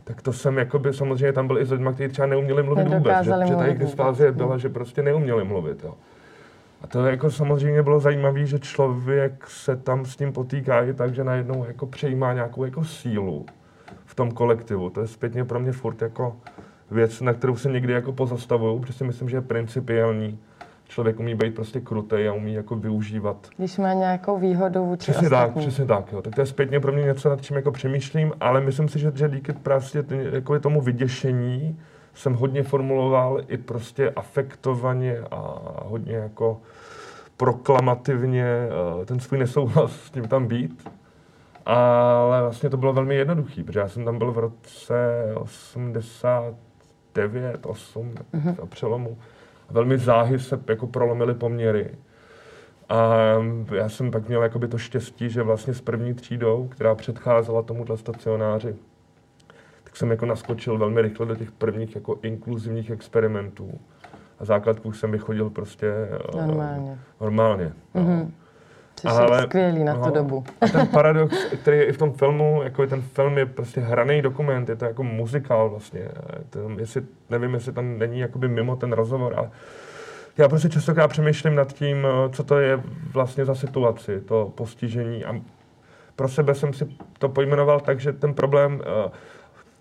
tak 0.05 0.23
to 0.23 0.33
jsem 0.33 0.59
jakoby, 0.59 0.93
samozřejmě 0.93 1.33
tam 1.33 1.47
byl 1.47 1.59
i 1.59 1.65
s 1.65 1.71
lidmi, 1.71 1.91
kteří 1.95 2.13
třeba 2.13 2.27
neuměli 2.27 2.63
mluvit 2.63 2.89
vůbec, 2.89 3.25
že, 3.25 3.33
že 3.45 3.57
ta 3.57 3.65
jejich 3.65 3.79
byla, 4.33 4.59
že 4.59 4.69
prostě 4.69 5.03
neuměli 5.03 5.45
mluvit, 5.45 5.85
jo. 5.85 5.95
A 6.83 6.87
to 6.87 7.07
jako 7.07 7.31
samozřejmě 7.31 7.83
bylo 7.83 8.01
zajímavé, 8.01 8.47
že 8.47 8.59
člověk 8.59 9.47
se 9.47 9.77
tam 9.77 10.05
s 10.05 10.17
tím 10.17 10.33
potýká 10.33 10.83
i 10.83 10.95
tak, 10.95 11.15
že 11.15 11.25
najednou 11.25 11.65
jako 11.65 11.87
přejímá 11.87 12.33
nějakou 12.33 12.65
jako 12.65 12.85
sílu 12.85 13.47
v 14.05 14.15
tom 14.15 14.31
kolektivu. 14.31 14.91
To 14.91 15.01
je 15.01 15.07
zpětně 15.07 15.45
pro 15.45 15.61
mě 15.61 15.73
furt 15.73 16.03
jako 16.03 16.37
věc, 16.91 17.21
na 17.21 17.33
kterou 17.33 17.57
se 17.57 17.71
někdy 17.71 17.93
jako 17.93 18.13
pozastavuju, 18.13 18.79
protože 18.79 18.93
si 18.93 19.05
myslím, 19.05 19.29
že 19.29 19.37
je 19.37 19.41
principiální. 19.41 20.39
Člověk 20.93 21.21
umí 21.21 21.35
být 21.35 21.55
prostě 21.55 21.81
krutej 21.81 22.29
a 22.29 22.33
umí 22.33 22.55
jako 22.55 22.77
využívat. 22.77 23.49
Když 23.57 23.79
má 23.79 23.93
nějakou 23.93 24.39
výhodu 24.39 24.85
vůči 24.85 25.13
Přesně 25.13 25.27
ostatní. 25.27 25.55
tak, 25.55 25.63
přesně 25.63 25.85
tak. 25.85 26.13
Jo. 26.13 26.23
Tak 26.23 26.35
to 26.35 26.41
je 26.41 26.47
zpětně 26.47 26.81
pro 26.81 26.93
mě 26.93 27.03
něco, 27.03 27.29
nad 27.29 27.43
čím 27.43 27.57
jako 27.57 27.73
přemýšlím, 27.73 28.33
ale 28.41 28.61
myslím 28.61 28.89
si, 28.89 28.99
že, 28.99 29.13
že 29.15 29.29
díky 29.29 29.53
prostě 29.53 30.05
jako 30.33 30.61
tomu 30.61 30.81
vyděšení 30.81 31.81
jsem 32.15 32.35
hodně 32.35 32.63
formuloval 32.63 33.41
i 33.49 33.57
prostě 33.57 34.11
afektovaně 34.11 35.19
a 35.31 35.61
hodně 35.85 36.15
jako 36.15 36.61
proklamativně 37.37 38.47
eh, 39.03 39.07
ten 39.07 39.21
svůj 39.21 39.39
nesouhlas 39.39 39.93
s 39.93 40.11
tím 40.11 40.29
tam 40.29 40.47
být. 40.47 40.89
Ale 41.67 42.43
vlastně 42.43 42.71
to 42.71 42.77
bylo 42.77 42.93
velmi 42.93 43.15
jednoduché, 43.15 43.65
protože 43.65 43.81
já 43.81 43.89
jsem 43.89 44.05
tam 44.05 44.19
byl 44.19 44.33
v 44.33 44.39
roce 44.39 44.95
89, 45.35 47.67
8, 47.67 48.15
mm-hmm. 48.35 48.67
přelomu. 48.67 49.17
Velmi 49.73 49.99
záhy 49.99 50.39
se 50.39 50.61
jako 50.69 50.87
prolomily 50.87 51.35
poměry. 51.35 51.91
A 52.89 53.15
já 53.75 53.89
jsem 53.89 54.11
pak 54.11 54.29
měl 54.29 54.43
jakoby 54.43 54.69
to 54.69 54.79
štěstí, 54.79 55.31
že 55.31 55.43
vlastně 55.43 55.75
s 55.75 55.81
první 55.81 56.15
třídou, 56.15 56.69
která 56.69 56.95
předcházela 56.95 57.63
tomuhle 57.63 57.97
stacionáři, 57.97 58.77
tak 59.85 59.97
jsem 59.97 60.11
jako 60.11 60.27
naskočil 60.27 60.79
velmi 60.79 61.03
rychle 61.03 61.27
do 61.27 61.37
těch 61.37 61.53
prvních 61.53 61.95
jako 61.95 62.19
inkluzivních 62.23 62.91
experimentů. 62.91 63.81
A 64.39 64.45
základku 64.45 64.89
už 64.89 64.99
jsem 64.99 65.11
vychodil 65.11 65.51
prostě 65.51 65.87
eh, 65.87 66.47
normálně. 66.47 66.99
normálně 67.21 67.73
no. 67.95 68.31
Což 68.97 69.11
Ale, 69.11 69.39
je 69.39 69.43
skvělý 69.43 69.85
na 69.85 69.95
tu 69.95 70.01
no, 70.01 70.11
dobu. 70.11 70.45
A 70.61 70.69
ten 70.69 70.87
paradox, 70.87 71.45
který 71.63 71.79
je 71.79 71.85
i 71.85 71.93
v 71.93 71.99
tom 71.99 72.13
filmu, 72.13 72.61
jako 72.63 72.83
je 72.83 72.89
ten 72.89 73.03
film 73.03 73.39
je 73.39 73.47
prostě 73.47 73.81
hraný 73.81 74.23
dokument, 74.23 74.69
je 74.69 74.77
to 74.77 74.85
jako 74.85 75.03
muzikál 75.03 75.71
vlastně. 75.71 76.09
To, 76.51 76.71
jestli, 76.79 77.03
nevím, 77.31 77.55
jestli 77.55 77.73
tam 77.73 77.99
není 77.99 78.21
jakoby 78.21 78.49
mimo 78.49 78.77
ten 78.77 78.93
rozhovor, 78.93 79.35
ale 79.37 79.51
já 80.39 80.49
prostě 80.49 80.69
častokrát 80.69 81.11
přemýšlím 81.11 81.55
nad 81.55 81.73
tím, 81.73 82.07
eh, 82.07 82.29
co 82.31 82.45
to 82.45 82.59
je 82.59 82.81
vlastně 83.13 83.45
za 83.45 83.55
situaci, 83.55 84.21
to 84.21 84.53
postižení. 84.55 85.25
A 85.25 85.41
pro 86.17 86.29
sebe 86.29 86.55
jsem 86.55 86.73
si 86.73 86.89
to 87.19 87.29
pojmenoval 87.29 87.81
tak, 87.81 88.01
že 88.01 88.13
ten 88.13 88.35
problém 88.35 88.75
uh, 88.75 89.13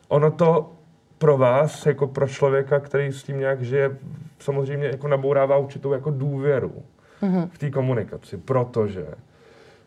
ono 0.07 0.31
to 0.31 0.71
pro 1.17 1.37
vás, 1.37 1.85
jako 1.85 2.07
pro 2.07 2.27
člověka, 2.27 2.79
který 2.79 3.11
s 3.11 3.23
tím 3.23 3.39
nějak 3.39 3.61
žije, 3.61 3.97
samozřejmě 4.39 4.87
jako 4.87 5.07
nabourává 5.07 5.57
určitou 5.57 5.93
jako 5.93 6.11
důvěru 6.11 6.83
mm-hmm. 7.21 7.49
v 7.51 7.57
té 7.57 7.69
komunikaci, 7.69 8.37
protože 8.37 9.05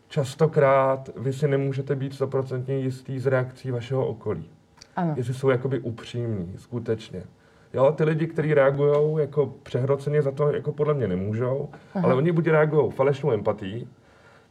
častokrát 0.08 1.10
vy 1.16 1.32
si 1.32 1.48
nemůžete 1.48 1.96
být 1.96 2.14
stoprocentně 2.14 2.78
jistý 2.78 3.18
z 3.18 3.26
reakcí 3.26 3.70
vašeho 3.70 4.06
okolí. 4.06 4.50
Ano. 4.96 5.14
Jestli 5.16 5.34
jsou 5.34 5.50
jakoby 5.50 5.78
upřímní, 5.78 6.54
skutečně. 6.58 7.22
Jo, 7.74 7.92
ty 7.92 8.04
lidi, 8.04 8.26
kteří 8.26 8.54
reagují 8.54 9.20
jako 9.20 9.54
přehroceně 9.62 10.22
za 10.22 10.30
to, 10.30 10.52
jako 10.52 10.72
podle 10.72 10.94
mě 10.94 11.08
nemůžou, 11.08 11.68
Aha. 11.94 12.04
ale 12.04 12.14
oni 12.14 12.32
buď 12.32 12.46
reagují 12.46 12.90
falešnou 12.90 13.32
empatí, 13.32 13.88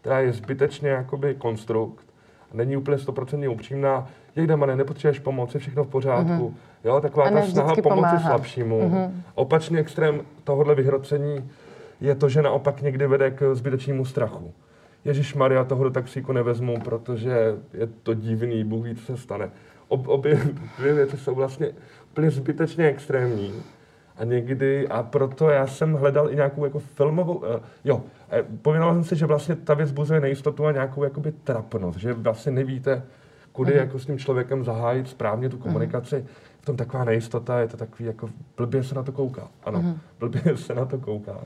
která 0.01 0.19
je 0.19 0.33
zbytečně 0.33 0.89
jakoby 0.89 1.35
konstrukt, 1.35 2.05
není 2.53 2.77
úplně 2.77 2.97
stoprocentně 2.97 3.49
upřímná, 3.49 4.07
jak 4.35 4.47
Damane, 4.47 4.75
nepotřebuješ 4.75 5.19
pomoc, 5.19 5.53
je 5.53 5.59
všechno 5.59 5.83
v 5.83 5.87
pořádku. 5.87 6.31
Uh-huh. 6.31 6.53
Jo, 6.83 7.01
taková 7.01 7.31
ta 7.31 7.41
snaha 7.41 7.75
pomoci 7.75 7.81
pomáhá. 7.81 8.29
slabšímu. 8.29 8.79
Uh-huh. 8.79 9.11
Opačný 9.35 9.79
extrém 9.79 10.21
tohohle 10.43 10.75
vyhrocení 10.75 11.49
je 12.03 12.15
to, 12.15 12.29
že 12.29 12.41
naopak 12.41 12.81
někdy 12.81 13.07
vede 13.07 13.31
k 13.31 13.55
zbytečnému 13.55 14.05
strachu. 14.05 14.53
Ježíš 15.05 15.35
Maria, 15.35 15.63
toho 15.63 15.83
do 15.83 15.91
taxíku 15.91 16.33
nevezmu, 16.33 16.79
protože 16.79 17.55
je 17.73 17.87
to 18.03 18.13
divný, 18.13 18.63
Bůh 18.63 18.85
ví, 18.85 18.95
co 18.95 19.05
se 19.05 19.17
stane. 19.17 19.49
Ob, 19.87 20.07
obě 20.07 20.39
dvě 20.77 20.93
věci 20.93 21.17
jsou 21.17 21.35
vlastně 21.35 21.71
úplně 22.11 22.31
zbytečně 22.31 22.87
extrémní. 22.87 23.53
A 24.17 24.23
někdy, 24.23 24.87
a 24.87 25.03
proto 25.03 25.49
já 25.49 25.67
jsem 25.67 25.93
hledal 25.93 26.31
i 26.31 26.35
nějakou 26.35 26.63
jako 26.63 26.79
filmovou, 26.79 27.33
uh, 27.33 27.45
jo, 27.83 28.03
eh, 28.31 28.43
pověnoval 28.61 28.93
jsem 28.93 29.03
si, 29.03 29.15
že 29.15 29.25
vlastně 29.25 29.55
ta 29.55 29.73
věc 29.73 29.91
buzuje 29.91 30.19
nejistotu 30.19 30.65
a 30.65 30.71
nějakou 30.71 31.03
jakoby 31.03 31.31
trapnost, 31.31 31.99
že 31.99 32.13
vlastně 32.13 32.51
nevíte, 32.51 33.03
kudy 33.51 33.71
uh-huh. 33.71 33.77
jako 33.77 33.99
s 33.99 34.05
tím 34.05 34.17
člověkem 34.17 34.63
zahájit 34.63 35.07
správně 35.07 35.49
tu 35.49 35.57
komunikaci. 35.57 36.15
Uh-huh. 36.15 36.27
V 36.61 36.65
tom 36.65 36.77
taková 36.77 37.03
nejistota, 37.03 37.59
je 37.59 37.67
to 37.67 37.77
takový 37.77 38.05
jako 38.05 38.29
blbě 38.57 38.83
se 38.83 38.95
na 38.95 39.03
to 39.03 39.11
kouká. 39.11 39.47
Ano, 39.63 39.79
uh-huh. 39.79 39.97
blbě 40.19 40.57
se 40.57 40.75
na 40.75 40.85
to 40.85 40.97
kouká. 40.97 41.37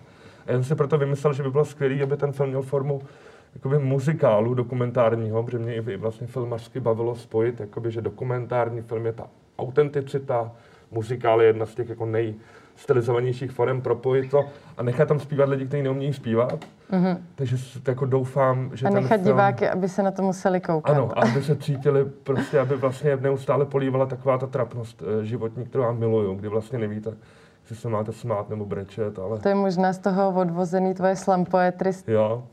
A 0.48 0.52
já 0.52 0.58
jsem 0.58 0.64
si 0.64 0.76
proto 0.76 0.98
vymyslel, 0.98 1.34
že 1.34 1.44
by 1.44 1.50
bylo 1.50 1.66
skvělé, 1.66 2.04
aby 2.04 2.18
ten 2.18 2.32
film 2.32 2.50
měl 2.50 2.62
formu 2.62 3.02
jakoby 3.56 3.80
muzikálu 3.80 4.54
dokumentárního, 4.54 5.44
protože 5.44 5.60
mě 5.60 5.76
i 5.76 5.98
vlastně 5.98 6.28
filmařsky 6.28 6.80
bavilo 6.80 7.16
spojit, 7.16 7.60
jakoby, 7.60 7.92
že 7.92 8.02
dokumentární 8.02 8.82
film 8.82 9.06
je 9.06 9.14
ta 9.14 9.28
autenticita, 9.60 10.52
muzikál 10.92 11.42
je 11.42 11.48
jedna 11.48 11.66
z 11.66 11.76
těch 11.76 11.90
jako 11.90 12.06
nejstylizovanějších 12.06 13.52
forem, 13.52 13.82
propojit 13.82 14.32
to 14.32 14.46
a 14.78 14.84
nechat 14.84 15.08
tam 15.08 15.20
zpívat 15.20 15.50
lidi, 15.50 15.66
kteří 15.66 15.84
neumějí 15.84 16.14
zpívat. 16.14 16.66
Mm-hmm. 16.92 17.18
Takže 17.36 17.58
jako 17.88 18.06
doufám, 18.06 18.72
že 18.74 18.88
A 18.88 18.90
ten 18.90 19.04
nechat 19.04 19.22
film... 19.22 19.26
diváky, 19.26 19.70
aby 19.70 19.90
se 19.90 20.04
na 20.04 20.12
to 20.12 20.22
museli 20.22 20.62
koukat. 20.62 20.96
Ano, 20.96 21.12
aby 21.16 21.44
se 21.44 21.56
cítili 21.56 22.06
prostě, 22.06 22.60
aby 22.60 22.76
vlastně 22.76 23.18
neustále 23.18 23.66
polívala 23.66 24.06
taková 24.06 24.38
ta 24.38 24.48
trapnost 24.48 25.04
eh, 25.04 25.26
životní, 25.26 25.66
kterou 25.66 25.84
já 25.84 25.92
miluju, 25.92 26.36
kdy 26.36 26.48
vlastně 26.48 26.80
nevíte, 26.80 27.18
jestli 27.68 27.82
se 27.82 27.90
máte 27.90 28.14
smát 28.14 28.50
nebo 28.50 28.66
brečet, 28.66 29.20
ale... 29.20 29.40
To 29.40 29.50
je 29.50 29.56
možná 29.56 29.94
z 29.94 30.00
toho 30.00 30.34
odvozený 30.42 30.94
tvoje 30.94 31.16
slam 31.16 31.46
poetry. 31.46 31.92
Jo. 32.08 32.44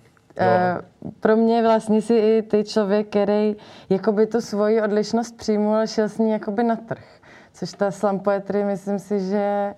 Uh, 0.41 1.11
pro 1.21 1.37
mě 1.37 1.63
vlastně 1.63 2.03
si 2.03 2.15
i 2.15 2.43
ty 2.43 2.65
člověk, 2.65 3.09
který 3.09 3.57
jakoby 3.91 4.27
tu 4.27 4.41
svoji 4.41 4.83
odlišnost 4.83 5.37
přijmul 5.37 5.77
a 5.77 5.87
šel 5.87 6.09
s 6.09 6.19
ní 6.19 6.31
jakoby 6.31 6.65
na 6.65 6.77
trh. 6.77 7.05
Což 7.53 7.73
ta 7.73 7.91
slam 7.91 8.19
poetry, 8.21 8.65
myslím 8.65 8.99
si, 8.99 9.21
že 9.21 9.75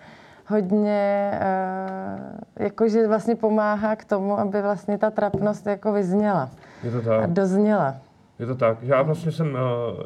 hodně, 0.47 1.31
uh, 1.33 2.65
jakože 2.65 3.09
vlastně 3.09 3.37
pomáhá 3.37 3.97
k 3.97 4.05
tomu, 4.05 4.39
aby 4.39 4.63
vlastně 4.63 4.99
ta 4.99 5.11
trapnost 5.11 5.67
jako 5.67 5.93
vyzněla. 5.93 6.51
Je 6.83 6.91
to 6.91 7.03
tak. 7.03 7.23
A 7.23 7.27
dozněla. 7.27 7.95
Je 8.39 8.47
to 8.47 8.55
tak. 8.55 8.79
Já 8.83 9.03
vlastně 9.03 9.33
jsem, 9.33 9.47
uh, 9.47 9.61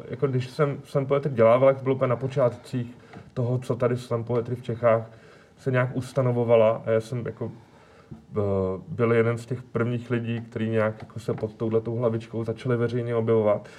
jako 0.09 0.27
když 0.27 0.49
jsem 0.49 0.77
slam 0.83 1.05
poetry 1.05 1.33
dělával, 1.33 1.73
tak 1.73 1.83
byl 1.83 1.93
úplně 1.93 2.09
na 2.09 2.15
počátcích 2.15 2.97
toho, 3.33 3.57
co 3.57 3.75
tady 3.75 3.97
slam 3.97 4.23
poetry 4.23 4.55
v 4.55 4.63
Čechách 4.63 5.01
se 5.61 5.71
nějak 5.71 5.89
ustanovovala 5.93 6.81
a 6.85 6.91
já 6.91 7.01
jsem 7.01 7.25
jako 7.25 7.51
byl 8.87 9.13
jeden 9.13 9.37
z 9.37 9.45
těch 9.45 9.63
prvních 9.63 10.11
lidí, 10.11 10.41
kteří 10.41 10.69
nějak 10.69 10.95
jako 11.01 11.19
se 11.19 11.33
pod 11.33 11.55
touhletou 11.55 11.95
hlavičkou 11.95 12.43
začali 12.43 12.77
veřejně 12.77 13.15
objevovat. 13.15 13.69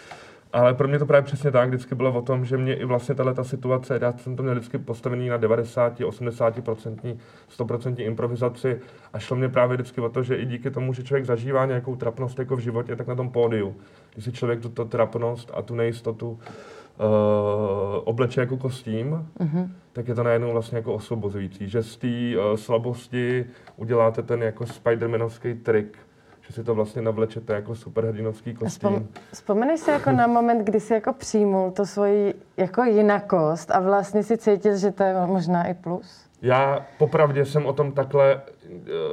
Ale 0.53 0.75
pro 0.75 0.89
mě 0.89 0.99
to 0.99 1.07
právě 1.07 1.23
přesně 1.23 1.51
tak 1.51 1.69
vždycky 1.69 1.95
bylo 1.95 2.12
o 2.12 2.23
tom, 2.23 2.45
že 2.45 2.57
mě 2.57 2.75
i 2.75 2.85
vlastně 2.85 3.15
tahle 3.15 3.35
situace, 3.43 3.99
já 4.03 4.12
jsem 4.12 4.37
to 4.37 4.43
měl 4.43 4.55
vždycky 4.55 4.79
postavený 4.79 5.29
na 5.29 5.37
90, 5.37 6.01
80%, 6.01 7.17
100% 7.59 7.95
improvizaci 7.99 8.81
a 9.12 9.19
šlo 9.19 9.37
mě 9.37 9.49
právě 9.49 9.77
vždycky 9.77 10.01
o 10.01 10.09
to, 10.09 10.23
že 10.23 10.37
i 10.37 10.47
díky 10.47 10.71
tomu, 10.71 10.93
že 10.93 11.03
člověk 11.03 11.25
zažívá 11.25 11.67
nějakou 11.67 11.97
trapnost 11.97 12.39
jako 12.39 12.57
v 12.57 12.61
životě, 12.61 12.97
tak 12.97 13.07
na 13.07 13.15
tom 13.15 13.31
pódiu, 13.31 13.77
když 14.12 14.25
si 14.25 14.33
člověk 14.33 14.61
tuto 14.61 14.85
trapnost 14.85 15.51
a 15.55 15.62
tu 15.62 15.75
nejistotu 15.75 16.39
obleče 18.05 18.41
jako 18.41 18.57
kostým, 18.57 19.29
mm-hmm. 19.41 19.69
tak 19.93 20.09
je 20.09 20.15
to 20.15 20.23
najednou 20.23 20.53
vlastně 20.53 20.79
jako 20.79 20.95
osvobozující, 20.95 21.69
že 21.69 21.83
z 21.83 21.97
té 21.97 22.07
uh, 22.07 22.57
slabosti 22.57 23.47
uděláte 23.77 24.23
ten 24.23 24.43
jako 24.43 24.67
Spidermanovský 24.67 25.55
trik, 25.55 25.99
že 26.41 26.53
si 26.53 26.65
to 26.65 26.75
vlastně 26.75 27.03
navlečete 27.03 27.55
jako 27.55 27.75
superhrdinovský 27.75 28.55
kostým. 28.55 28.91
Vzpom, 28.91 29.07
vzpomeneš 29.33 29.81
si 29.81 29.91
jako 29.91 30.11
na 30.11 30.27
moment, 30.27 30.65
kdy 30.65 30.81
jsi 30.81 30.95
jako 30.95 31.13
přijmul 31.13 31.71
to 31.71 31.87
svoji 31.87 32.35
jako 32.57 32.83
jinakost 32.83 33.71
a 33.71 33.81
vlastně 33.81 34.23
si 34.23 34.39
cítil, 34.39 34.77
že 34.77 34.91
to 34.91 35.03
je 35.03 35.15
možná 35.27 35.67
i 35.67 35.75
plus? 35.75 36.27
Já 36.43 36.87
popravdě 36.99 37.45
jsem 37.45 37.67
o 37.67 37.73
tom 37.73 37.93
takhle, 37.93 38.35
eh, 38.35 38.62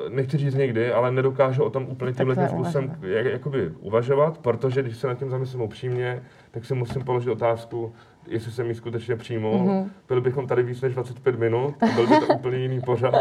nechci 0.09 0.37
říct 0.37 0.55
někdy, 0.55 0.91
ale 0.91 1.11
nedokážu 1.11 1.63
o 1.63 1.69
tom 1.69 1.87
úplně 1.89 2.13
tímhle 2.13 2.47
způsobem 2.47 2.97
jak, 3.01 3.25
jakoby 3.25 3.71
uvažovat, 3.79 4.37
protože 4.37 4.81
když 4.81 4.97
se 4.97 5.07
nad 5.07 5.19
tím 5.19 5.29
zamyslím 5.29 5.61
upřímně, 5.61 6.23
tak 6.51 6.65
si 6.65 6.75
musím 6.75 7.03
položit 7.03 7.29
otázku, 7.29 7.93
jestli 8.27 8.51
jsem 8.51 8.67
ji 8.67 8.75
skutečně 8.75 9.15
přijmul. 9.15 9.57
Mm-hmm. 9.57 9.89
Byli 10.07 10.21
bychom 10.21 10.47
tady 10.47 10.63
víc 10.63 10.81
než 10.81 10.93
25 10.93 11.39
minut 11.39 11.75
byl 11.95 12.07
by 12.07 12.25
to 12.27 12.33
úplně 12.33 12.57
jiný 12.57 12.81
pořad. 12.81 13.15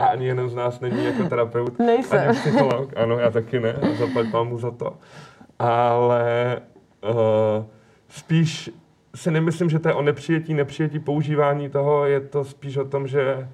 A 0.00 0.06
ani 0.06 0.26
jeden 0.26 0.48
z 0.48 0.54
nás 0.54 0.80
není 0.80 1.04
jako 1.04 1.24
terapeut, 1.24 1.78
Nejsem. 1.78 2.18
ani 2.18 2.38
psycholog. 2.38 2.92
Ano, 2.96 3.18
já 3.18 3.30
taky 3.30 3.60
ne, 3.60 3.76
zaplať 3.98 4.26
mu 4.44 4.58
za 4.58 4.70
to. 4.70 4.98
Ale 5.58 6.60
uh, 7.04 7.64
spíš 8.08 8.70
si 9.14 9.30
nemyslím, 9.30 9.70
že 9.70 9.78
to 9.78 9.88
je 9.88 9.94
o 9.94 10.02
nepřijetí, 10.02 10.54
nepřijetí 10.54 10.98
používání 10.98 11.70
toho, 11.70 12.06
je 12.06 12.20
to 12.20 12.44
spíš 12.44 12.76
o 12.76 12.84
tom, 12.84 13.06
že 13.06 13.48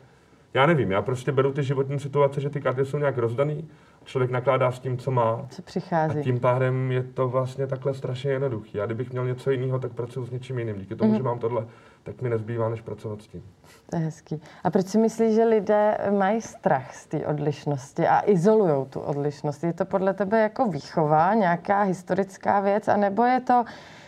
já 0.54 0.66
nevím, 0.66 0.90
já 0.90 1.02
prostě 1.02 1.32
beru 1.32 1.52
ty 1.52 1.62
životní 1.62 1.98
situace, 2.00 2.40
že 2.40 2.50
ty 2.50 2.60
karty 2.60 2.84
jsou 2.84 2.98
nějak 2.98 3.18
rozdaný, 3.18 3.68
člověk 4.04 4.30
nakládá 4.30 4.72
s 4.72 4.78
tím, 4.78 4.98
co 4.98 5.10
má. 5.10 5.46
Co 5.50 5.62
přichází. 5.62 6.18
A 6.18 6.22
tím 6.22 6.40
pádem 6.40 6.92
je 6.92 7.02
to 7.02 7.28
vlastně 7.28 7.66
takhle 7.66 7.94
strašně 7.94 8.30
jednoduchý. 8.30 8.78
Já 8.78 8.86
kdybych 8.86 9.12
měl 9.12 9.26
něco 9.26 9.50
jiného, 9.50 9.78
tak 9.78 9.92
pracuji 9.92 10.26
s 10.26 10.30
něčím 10.30 10.58
jiným. 10.58 10.78
Díky 10.78 10.96
tomu, 10.96 11.10
mm. 11.10 11.16
že 11.16 11.22
mám 11.22 11.38
tohle, 11.38 11.66
tak 12.02 12.22
mi 12.22 12.30
nezbývá, 12.30 12.68
než 12.68 12.80
pracovat 12.80 13.22
s 13.22 13.26
tím. 13.26 13.42
To 13.90 13.96
je 13.96 14.02
hezký. 14.02 14.40
A 14.64 14.70
proč 14.70 14.86
si 14.86 14.98
myslíš, 14.98 15.34
že 15.34 15.44
lidé 15.44 15.98
mají 16.18 16.40
strach 16.40 16.94
z 16.94 17.06
té 17.06 17.26
odlišnosti 17.26 18.06
a 18.06 18.20
izolují 18.20 18.86
tu 18.86 19.00
odlišnost? 19.00 19.64
Je 19.64 19.72
to 19.72 19.84
podle 19.84 20.14
tebe 20.14 20.40
jako 20.40 20.66
výchova, 20.66 21.34
nějaká 21.34 21.82
historická 21.82 22.60
věc, 22.60 22.88
anebo 22.88 23.24
je 23.24 23.40
to 23.40 23.64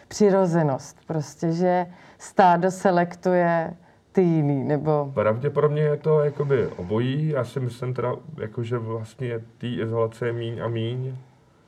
přirozenost? 0.09 0.97
Prostě, 1.07 1.52
že 1.52 1.87
stádo 2.18 2.71
selektuje 2.71 3.75
ty 4.18 4.25
jiný, 4.25 4.64
nebo... 4.64 5.10
Pravděpodobně 5.14 5.82
je 5.82 5.96
to 5.96 6.20
jakoby 6.20 6.66
obojí. 6.66 7.28
Já 7.28 7.44
si 7.44 7.60
myslím 7.60 7.94
teda, 7.94 8.16
jako, 8.37 8.62
že 8.62 8.78
vlastně 8.78 9.38
té 9.58 9.66
izolace 9.66 10.26
je 10.26 10.32
míň 10.32 10.60
a 10.62 10.68
míň. 10.68 11.16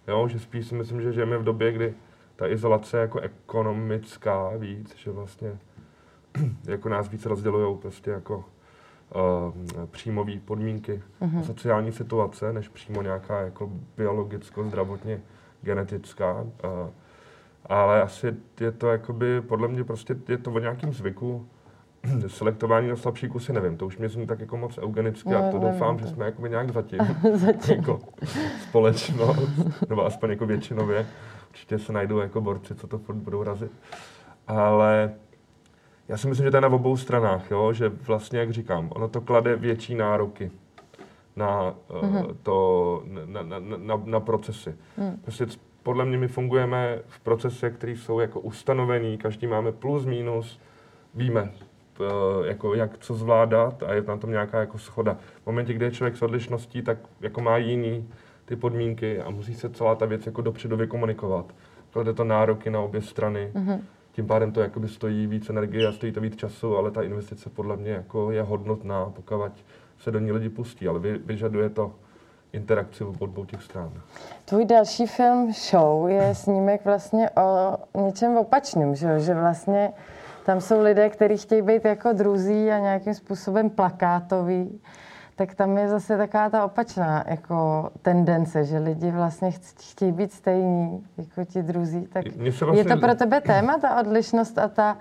Jo, 0.08 0.28
že 0.28 0.38
spíš 0.38 0.66
si 0.66 0.74
myslím, 0.74 1.02
že 1.02 1.12
žijeme 1.12 1.38
v 1.38 1.44
době, 1.44 1.72
kdy 1.72 1.94
ta 2.36 2.48
izolace 2.48 2.96
je 2.96 3.00
jako 3.00 3.20
ekonomická 3.20 4.50
víc, 4.56 4.96
že 4.96 5.10
vlastně 5.10 5.58
jako 6.64 6.88
nás 6.88 7.08
víc 7.08 7.26
rozdělují 7.26 7.78
prostě 7.78 8.10
jako 8.10 8.36
uh, 8.36 9.84
příjmové 9.86 10.38
podmínky, 10.44 11.02
mm-hmm. 11.22 11.42
sociální 11.42 11.92
situace, 11.92 12.52
než 12.52 12.68
přímo 12.68 13.02
nějaká 13.02 13.40
jako 13.40 13.70
biologicko-zdravotně 13.96 15.20
genetická. 15.62 16.40
Uh, 16.40 16.48
ale 17.66 18.02
asi 18.02 18.36
je 18.60 18.72
to 18.72 18.88
jakoby, 18.88 19.40
podle 19.40 19.68
mě 19.68 19.84
prostě 19.84 20.16
je 20.28 20.38
to 20.38 20.52
o 20.52 20.58
nějakým 20.58 20.92
zvyku, 20.92 21.46
selektování 22.26 22.88
na 22.88 22.96
slabší 22.96 23.28
kusy, 23.28 23.52
nevím, 23.52 23.76
to 23.76 23.86
už 23.86 23.98
mě 23.98 24.08
zní 24.08 24.26
tak 24.26 24.40
jako 24.40 24.56
moc 24.56 24.78
eugenicky 24.78 25.30
no, 25.30 25.38
a 25.38 25.40
to 25.40 25.58
nevím, 25.58 25.72
doufám, 25.72 25.96
to. 25.96 26.06
že 26.06 26.12
jsme 26.12 26.24
jakoby 26.24 26.50
nějak 26.50 26.70
zatím, 26.72 26.98
zatím. 27.34 27.76
jako 27.76 28.00
společnost, 28.62 29.50
nebo 29.88 30.06
aspoň 30.06 30.30
jako 30.30 30.46
většinově. 30.46 31.06
Určitě 31.50 31.78
se 31.78 31.92
najdou 31.92 32.18
jako 32.18 32.40
borci, 32.40 32.74
co 32.74 32.86
to 32.86 32.98
furt 32.98 33.14
budou 33.16 33.42
razit. 33.42 33.72
Ale 34.48 35.12
já 36.08 36.16
si 36.16 36.28
myslím, 36.28 36.44
že 36.44 36.50
to 36.50 36.56
je 36.56 36.60
na 36.60 36.68
obou 36.68 36.96
stranách, 36.96 37.50
jo? 37.50 37.72
že 37.72 37.88
vlastně, 37.88 38.38
jak 38.38 38.50
říkám, 38.50 38.88
ono 38.94 39.08
to 39.08 39.20
klade 39.20 39.56
větší 39.56 39.94
nároky 39.94 40.50
na, 41.36 41.74
mm-hmm. 41.88 42.24
uh, 42.24 42.32
to, 42.42 43.02
na, 43.26 43.42
na, 43.42 43.58
na, 43.58 44.02
na 44.04 44.20
procesy. 44.20 44.74
Mm. 44.96 45.16
Prostě 45.22 45.46
podle 45.82 46.04
mě 46.04 46.18
my 46.18 46.28
fungujeme 46.28 46.98
v 47.06 47.20
procesech, 47.20 47.74
které 47.74 47.92
jsou 47.92 48.20
jako 48.20 48.40
ustanovený, 48.40 49.18
každý 49.18 49.46
máme 49.46 49.72
plus, 49.72 50.04
minus, 50.04 50.60
víme, 51.14 51.52
jako 52.44 52.74
jak 52.74 52.98
co 52.98 53.14
zvládat 53.14 53.82
a 53.82 53.92
je 53.92 54.02
na 54.02 54.16
tom 54.16 54.30
nějaká 54.30 54.60
jako 54.60 54.78
schoda. 54.78 55.16
V 55.42 55.46
momentě, 55.46 55.72
kdy 55.72 55.84
je 55.84 55.90
člověk 55.90 56.16
s 56.16 56.22
odlišností, 56.22 56.82
tak 56.82 56.98
jako 57.20 57.40
má 57.40 57.56
jiný 57.56 58.08
ty 58.44 58.56
podmínky 58.56 59.20
a 59.20 59.30
musí 59.30 59.54
se 59.54 59.70
celá 59.70 59.94
ta 59.94 60.06
věc 60.06 60.26
jako 60.26 60.42
dopředu 60.42 60.76
vykomunikovat. 60.76 61.46
Klade 61.90 62.12
to 62.14 62.24
nároky 62.24 62.70
na 62.70 62.80
obě 62.80 63.02
strany. 63.02 63.50
Mm-hmm. 63.54 63.80
Tím 64.12 64.26
pádem 64.26 64.52
to 64.52 64.60
jakoby 64.60 64.88
stojí 64.88 65.26
víc 65.26 65.50
energie 65.50 65.86
a 65.86 65.92
stojí 65.92 66.12
to 66.12 66.20
víc 66.20 66.36
času, 66.36 66.76
ale 66.76 66.90
ta 66.90 67.02
investice 67.02 67.50
podle 67.50 67.76
mě 67.76 67.90
jako 67.90 68.30
je 68.30 68.42
hodnotná, 68.42 69.12
pokud 69.16 69.52
se 69.98 70.10
do 70.10 70.18
ní 70.18 70.32
lidi 70.32 70.48
pustí, 70.48 70.88
ale 70.88 70.98
vy, 70.98 71.18
vyžaduje 71.18 71.70
to 71.70 71.92
interakci 72.52 73.04
od 73.04 73.22
obou 73.22 73.44
těch 73.44 73.62
stran. 73.62 73.92
Tvůj 74.44 74.64
další 74.64 75.06
film 75.06 75.52
Show 75.52 76.08
je 76.08 76.34
snímek 76.34 76.84
vlastně 76.84 77.30
o 77.30 77.76
něčem 78.04 78.36
opačném, 78.36 78.94
že, 78.94 79.20
že 79.20 79.34
vlastně 79.34 79.92
tam 80.50 80.60
jsou 80.60 80.82
lidé, 80.82 81.08
kteří 81.08 81.36
chtějí 81.36 81.62
být 81.62 81.84
jako 81.84 82.12
druzí 82.12 82.70
a 82.70 82.78
nějakým 82.78 83.14
způsobem 83.14 83.70
plakátoví 83.70 84.80
tak 85.36 85.54
tam 85.54 85.78
je 85.78 85.88
zase 85.88 86.16
taková 86.16 86.50
ta 86.50 86.64
opačná 86.64 87.24
jako 87.28 87.90
tendence, 88.02 88.64
že 88.64 88.78
lidi 88.78 89.10
vlastně 89.10 89.50
chtějí 89.90 90.12
být 90.12 90.32
stejní 90.32 91.06
jako 91.18 91.44
ti 91.44 91.62
druzí. 91.62 92.06
Tak 92.12 92.24
vlastně... 92.36 92.78
je 92.78 92.84
to 92.84 92.96
pro 92.96 93.14
tebe 93.14 93.40
téma, 93.46 93.78
ta 93.78 94.00
odlišnost 94.00 94.58
a 94.58 94.68
ta, 94.68 94.98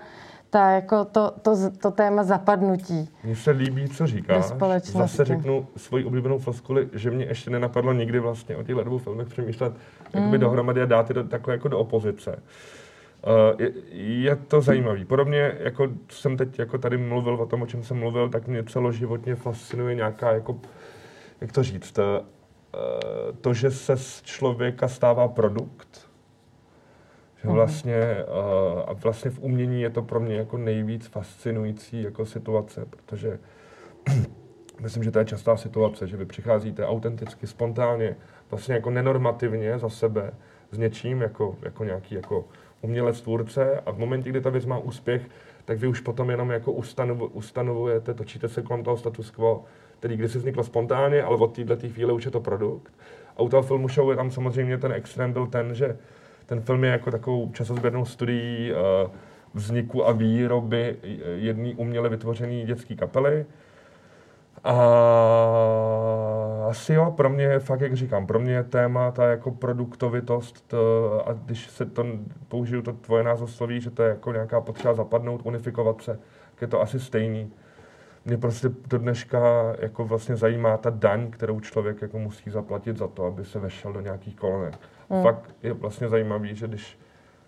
ta 0.50 0.70
jako 0.70 1.04
to, 1.04 1.32
to, 1.42 1.70
to 1.70 1.90
téma 1.90 2.24
zapadnutí. 2.24 3.08
Mně 3.24 3.36
se 3.36 3.50
líbí, 3.50 3.88
co 3.88 4.06
říkáš. 4.06 4.44
Zase 4.82 5.24
řeknu 5.24 5.66
svoji 5.76 6.04
oblíbenou 6.04 6.38
floskuli, 6.38 6.88
že 6.92 7.10
mě 7.10 7.24
ještě 7.24 7.50
nenapadlo 7.50 7.92
nikdy 7.92 8.20
vlastně 8.20 8.56
o 8.56 8.62
těchto 8.62 8.84
dvou 8.84 8.98
filmech 8.98 9.28
přemýšlet 9.28 9.72
mm. 10.14 10.38
dohromady 10.38 10.82
a 10.82 10.86
dát 10.86 11.10
je 11.10 11.14
do, 11.14 11.24
takhle 11.24 11.54
jako 11.54 11.68
do 11.68 11.78
opozice. 11.78 12.30
Uh, 12.30 12.79
je, 13.58 13.72
je 14.22 14.36
to 14.36 14.60
zajímavý. 14.60 15.04
Podobně, 15.04 15.52
jako 15.58 15.88
jsem 16.08 16.36
teď 16.36 16.58
jako 16.58 16.78
tady 16.78 16.96
mluvil 16.96 17.34
o 17.34 17.46
tom, 17.46 17.62
o 17.62 17.66
čem 17.66 17.82
jsem 17.82 17.96
mluvil, 17.96 18.28
tak 18.28 18.46
mě 18.46 18.64
celoživotně 18.64 19.34
fascinuje 19.34 19.94
nějaká, 19.94 20.32
jako, 20.32 20.60
jak 21.40 21.52
to 21.52 21.62
říct, 21.62 21.92
to, 21.92 22.24
uh, 22.74 23.36
to, 23.40 23.54
že 23.54 23.70
se 23.70 23.96
z 23.96 24.22
člověka 24.22 24.88
stává 24.88 25.28
produkt. 25.28 26.10
Že 27.42 27.48
mhm. 27.48 27.54
vlastně, 27.54 28.16
uh, 28.72 28.80
a 28.86 28.92
vlastně 28.92 29.30
v 29.30 29.38
umění 29.38 29.82
je 29.82 29.90
to 29.90 30.02
pro 30.02 30.20
mě 30.20 30.36
jako 30.36 30.58
nejvíc 30.58 31.06
fascinující 31.06 32.02
jako 32.02 32.26
situace, 32.26 32.86
protože 32.90 33.38
myslím, 34.80 35.04
že 35.04 35.10
to 35.10 35.18
je 35.18 35.24
častá 35.24 35.56
situace, 35.56 36.06
že 36.06 36.16
vy 36.16 36.24
přicházíte 36.24 36.86
autenticky, 36.86 37.46
spontánně, 37.46 38.16
vlastně 38.50 38.74
jako 38.74 38.90
nenormativně 38.90 39.78
za 39.78 39.88
sebe 39.88 40.32
s 40.70 40.78
něčím, 40.78 41.20
jako, 41.20 41.56
jako 41.62 41.84
nějaký 41.84 42.14
jako 42.14 42.44
umělec, 42.82 43.20
tvůrce 43.20 43.80
a 43.86 43.90
v 43.90 43.98
momentě, 43.98 44.30
kdy 44.30 44.40
ta 44.40 44.50
věc 44.50 44.66
má 44.66 44.78
úspěch, 44.78 45.22
tak 45.64 45.78
vy 45.78 45.86
už 45.86 46.00
potom 46.00 46.30
jenom 46.30 46.50
jako 46.50 46.72
ustanovu, 46.72 47.26
ustanovujete, 47.26 48.14
točíte 48.14 48.48
se 48.48 48.62
kolem 48.62 48.84
toho 48.84 48.96
status 48.96 49.30
quo, 49.30 49.64
který 49.98 50.16
kdysi 50.16 50.38
vzniklo 50.38 50.64
spontánně, 50.64 51.22
ale 51.22 51.36
od 51.36 51.52
této 51.56 51.88
chvíle 51.88 52.12
už 52.12 52.24
je 52.24 52.30
to 52.30 52.40
produkt. 52.40 52.92
A 53.36 53.42
u 53.42 53.48
toho 53.48 53.62
filmu 53.62 53.88
show 53.88 54.10
je 54.10 54.16
tam 54.16 54.30
samozřejmě 54.30 54.78
ten 54.78 54.92
extrém 54.92 55.32
byl 55.32 55.46
ten, 55.46 55.74
že 55.74 55.96
ten 56.46 56.60
film 56.60 56.84
je 56.84 56.90
jako 56.90 57.10
takovou 57.10 57.50
časozběrnou 57.52 58.04
studií 58.04 58.72
uh, 58.72 59.10
vzniku 59.54 60.06
a 60.06 60.12
výroby 60.12 60.96
jedné 61.36 61.74
uměle 61.76 62.08
vytvořené 62.08 62.64
dětské 62.64 62.94
kapely. 62.94 63.46
A 64.64 64.74
asi 66.70 66.92
jo, 66.94 67.10
pro 67.16 67.30
mě, 67.30 67.58
fakt 67.58 67.80
jak 67.80 67.96
říkám, 67.96 68.26
pro 68.26 68.38
mě 68.40 68.52
je 68.52 68.64
téma 68.64 69.10
ta 69.10 69.26
jako 69.26 69.50
produktovitost 69.50 70.68
to, 70.68 71.22
a 71.28 71.32
když 71.32 71.70
se 71.70 71.86
to, 71.86 72.06
použiju 72.48 72.82
to 72.82 72.92
tvoje 72.92 73.24
názvosloví, 73.24 73.80
že 73.80 73.90
to 73.90 74.02
je 74.02 74.08
jako 74.08 74.32
nějaká 74.32 74.60
potřeba 74.60 74.94
zapadnout, 74.94 75.40
unifikovat 75.44 76.02
se, 76.02 76.18
tak 76.50 76.62
je 76.62 76.66
to 76.66 76.80
asi 76.80 77.00
stejný. 77.00 77.52
Mě 78.24 78.38
prostě 78.38 78.68
do 78.88 78.98
dneška 78.98 79.72
jako 79.78 80.04
vlastně 80.04 80.36
zajímá 80.36 80.76
ta 80.76 80.90
daň, 80.90 81.30
kterou 81.30 81.60
člověk 81.60 82.02
jako 82.02 82.18
musí 82.18 82.50
zaplatit 82.50 82.96
za 82.96 83.08
to, 83.08 83.24
aby 83.24 83.44
se 83.44 83.58
vešel 83.58 83.92
do 83.92 84.00
nějakých 84.00 84.36
kolonek. 84.36 84.78
Hmm. 85.10 85.22
Fakt 85.22 85.54
je 85.62 85.72
vlastně 85.72 86.08
zajímavý, 86.08 86.54
že 86.54 86.68
když 86.68 86.98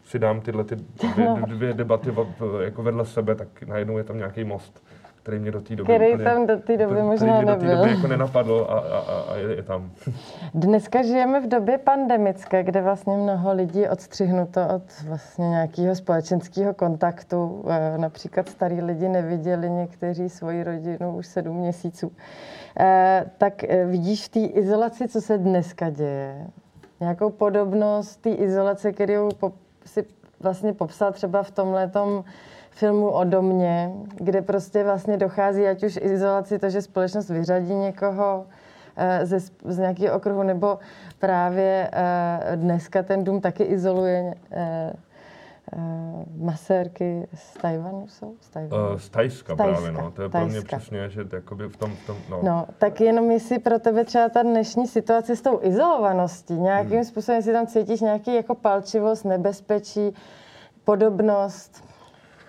si 0.05 0.19
dám 0.19 0.41
tyhle 0.41 0.65
ty 0.65 0.77
dvě, 0.77 1.29
dvě 1.47 1.75
debaty 1.75 2.15
jako 2.61 2.83
vedle 2.83 3.05
sebe, 3.05 3.35
tak 3.35 3.63
najednou 3.63 3.99
je 3.99 4.05
tam 4.05 4.17
nějaký 4.19 4.45
most 4.45 4.85
který 5.23 5.39
mě 5.39 5.51
do 5.51 5.61
té 5.61 5.77
doby 5.77 5.95
který 5.95 6.13
úplně, 6.13 6.25
tam 6.25 6.47
do 6.47 6.57
té 6.57 6.77
doby 6.77 6.95
který 6.95 7.07
možná 7.07 7.41
mě 7.41 7.45
nebyl. 7.45 7.69
do 7.69 7.75
té 7.75 7.77
doby 7.77 7.91
jako 7.91 8.07
nenapadl 8.07 8.67
a, 8.69 8.79
a, 8.79 9.21
a 9.33 9.37
je, 9.37 9.57
je 9.57 9.63
tam. 9.63 9.91
Dneska 10.55 11.03
žijeme 11.03 11.41
v 11.41 11.49
době 11.49 11.79
pandemické, 11.79 12.63
kde 12.63 12.83
vlastně 12.83 13.17
mnoho 13.17 13.53
lidí 13.53 13.89
odstřihnuto 13.89 14.61
od 14.77 14.83
vlastně 15.07 15.49
nějakého 15.49 15.95
společenského 15.95 16.75
kontaktu. 16.75 17.65
E, 17.69 17.99
například 17.99 18.49
starý 18.49 18.81
lidi 18.81 19.09
neviděli 19.09 19.71
někteří 19.71 20.29
svoji 20.29 20.65
rodinu 20.65 21.17
už 21.17 21.27
sedm 21.27 21.57
měsíců. 21.57 22.13
E, 22.81 23.25
tak 23.39 23.65
e, 23.65 23.85
vidíš 23.85 24.27
v 24.27 24.29
té 24.29 24.41
izolaci, 24.41 25.09
co 25.09 25.21
se 25.21 25.39
dneska 25.39 25.91
děje? 25.91 26.47
Nějakou 27.01 27.31
podobnost 27.31 28.17
té 28.17 28.31
izolace, 28.31 28.93
kterou 28.93 29.29
si 29.85 30.05
vlastně 30.41 30.73
popsal 30.73 31.13
třeba 31.13 31.43
v 31.43 31.51
tomhle 31.51 31.89
tom 31.89 32.25
filmu 32.73 33.11
o 33.11 33.25
domě, 33.25 33.93
kde 34.15 34.43
prostě 34.43 34.85
vlastně 34.85 35.17
dochází 35.17 35.67
ať 35.67 35.85
už 35.85 35.99
izolaci, 36.03 36.59
to, 36.59 36.71
že 36.71 36.83
společnost 36.83 37.31
vyřadí 37.31 37.75
někoho 37.75 38.47
eh, 38.97 39.27
ze, 39.27 39.41
z 39.65 39.79
nějakého 39.79 40.17
okruhu, 40.17 40.43
nebo 40.43 40.79
právě 41.19 41.91
eh, 41.93 42.57
dneska 42.57 43.03
ten 43.03 43.25
dům 43.25 43.41
taky 43.41 43.63
izoluje 43.63 44.35
eh, 44.53 44.93
masérky 46.37 47.29
z 47.35 47.55
Tajvanu 47.55 48.09
jsou? 48.09 48.35
Z, 48.41 48.49
Tajvanu. 48.49 48.91
Uh, 48.91 48.99
z 48.99 49.09
Tajska, 49.09 49.55
z 49.55 49.57
Tajska 49.57 49.57
právě, 49.57 49.93
no. 49.93 50.11
To 50.11 50.23
je 50.23 50.29
Tajska. 50.29 50.39
pro 50.39 50.47
mě 50.47 50.63
přesně, 50.63 51.09
že 51.09 51.25
jakoby 51.33 51.69
v 51.69 51.77
tom, 51.77 51.97
v 51.97 52.07
tom 52.07 52.17
no. 52.31 52.41
no. 52.43 52.67
tak 52.79 53.01
jenom 53.01 53.31
jestli 53.31 53.59
pro 53.59 53.79
tebe 53.79 54.05
třeba 54.05 54.29
ta 54.29 54.43
dnešní 54.43 54.87
situace 54.87 55.37
s 55.37 55.43
tou 55.43 55.61
izolovaností, 55.63 56.55
nějakým 56.55 56.97
hmm. 56.97 57.05
způsobem 57.05 57.43
si 57.43 57.53
tam 57.53 57.67
cítíš 57.67 58.01
nějaký 58.01 58.35
jako 58.35 58.55
palčivost, 58.55 59.25
nebezpečí, 59.25 60.15
podobnost? 60.85 61.92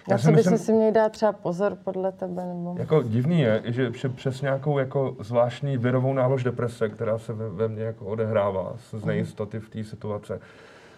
Na 0.09 0.17
co 0.17 0.31
bys 0.31 0.65
si 0.65 0.73
měl 0.73 0.91
dát 0.91 1.11
třeba 1.11 1.31
pozor 1.31 1.77
podle 1.83 2.11
tebe? 2.11 2.45
Nebo... 2.45 2.75
Jako 2.77 3.03
divný 3.03 3.39
je, 3.39 3.63
že 3.65 3.91
přes 4.15 4.41
nějakou 4.41 4.79
jako 4.79 5.15
zvláštní 5.19 5.77
virovou 5.77 6.13
nálož 6.13 6.43
deprese, 6.43 6.89
která 6.89 7.17
se 7.17 7.33
ve, 7.33 7.49
ve 7.49 7.67
mně 7.67 7.83
jako 7.83 8.05
odehrává 8.05 8.73
z 8.77 8.93
mhm. 8.93 9.07
nejistoty 9.07 9.59
v 9.59 9.69
té 9.69 9.83
situace, 9.83 10.39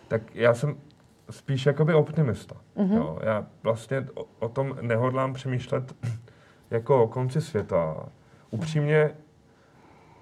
tak 0.08 0.36
já 0.36 0.54
jsem 0.54 0.76
spíš 1.30 1.66
jakoby 1.66 1.94
optimista. 1.94 2.56
Mm-hmm. 2.78 2.96
Jo? 2.96 3.20
Já 3.24 3.46
vlastně 3.64 4.08
o, 4.14 4.26
o 4.40 4.50
tom 4.50 4.78
nehodlám 4.82 5.34
přemýšlet 5.34 5.96
jako 6.72 7.04
o 7.04 7.08
konci 7.08 7.42
světa. 7.42 7.96
Upřímně, 8.52 9.12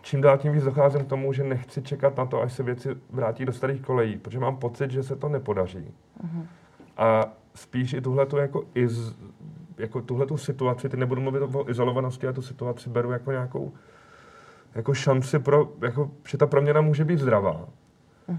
čím 0.01 0.21
dál 0.21 0.37
tím 0.37 0.53
víc 0.53 0.63
docházím 0.63 1.05
k 1.05 1.09
tomu, 1.09 1.33
že 1.33 1.43
nechci 1.43 1.81
čekat 1.81 2.17
na 2.17 2.25
to, 2.25 2.41
až 2.41 2.53
se 2.53 2.63
věci 2.63 2.89
vrátí 3.09 3.45
do 3.45 3.53
starých 3.53 3.81
kolejí, 3.81 4.17
protože 4.17 4.39
mám 4.39 4.57
pocit, 4.57 4.91
že 4.91 5.03
se 5.03 5.15
to 5.15 5.29
nepodaří. 5.29 5.93
Mm-hmm. 6.23 6.45
A 6.97 7.33
spíš 7.53 7.93
i 7.93 8.01
tuhletu 8.01 8.37
jako 8.37 8.63
iz, 8.75 9.15
jako 9.77 10.01
tuhletu 10.01 10.37
situaci, 10.37 10.89
ty 10.89 10.97
nebudu 10.97 11.21
mluvit 11.21 11.41
o 11.53 11.69
izolovanosti, 11.69 12.27
a 12.27 12.33
tu 12.33 12.41
situaci 12.41 12.89
beru 12.89 13.11
jako 13.11 13.31
nějakou 13.31 13.73
jako 14.75 14.93
šanci 14.93 15.39
pro, 15.39 15.71
jako, 15.81 16.11
že 16.27 16.37
ta 16.37 16.47
proměna 16.47 16.81
může 16.81 17.05
být 17.05 17.19
zdravá. 17.19 17.67
Uh-huh. 18.29 18.37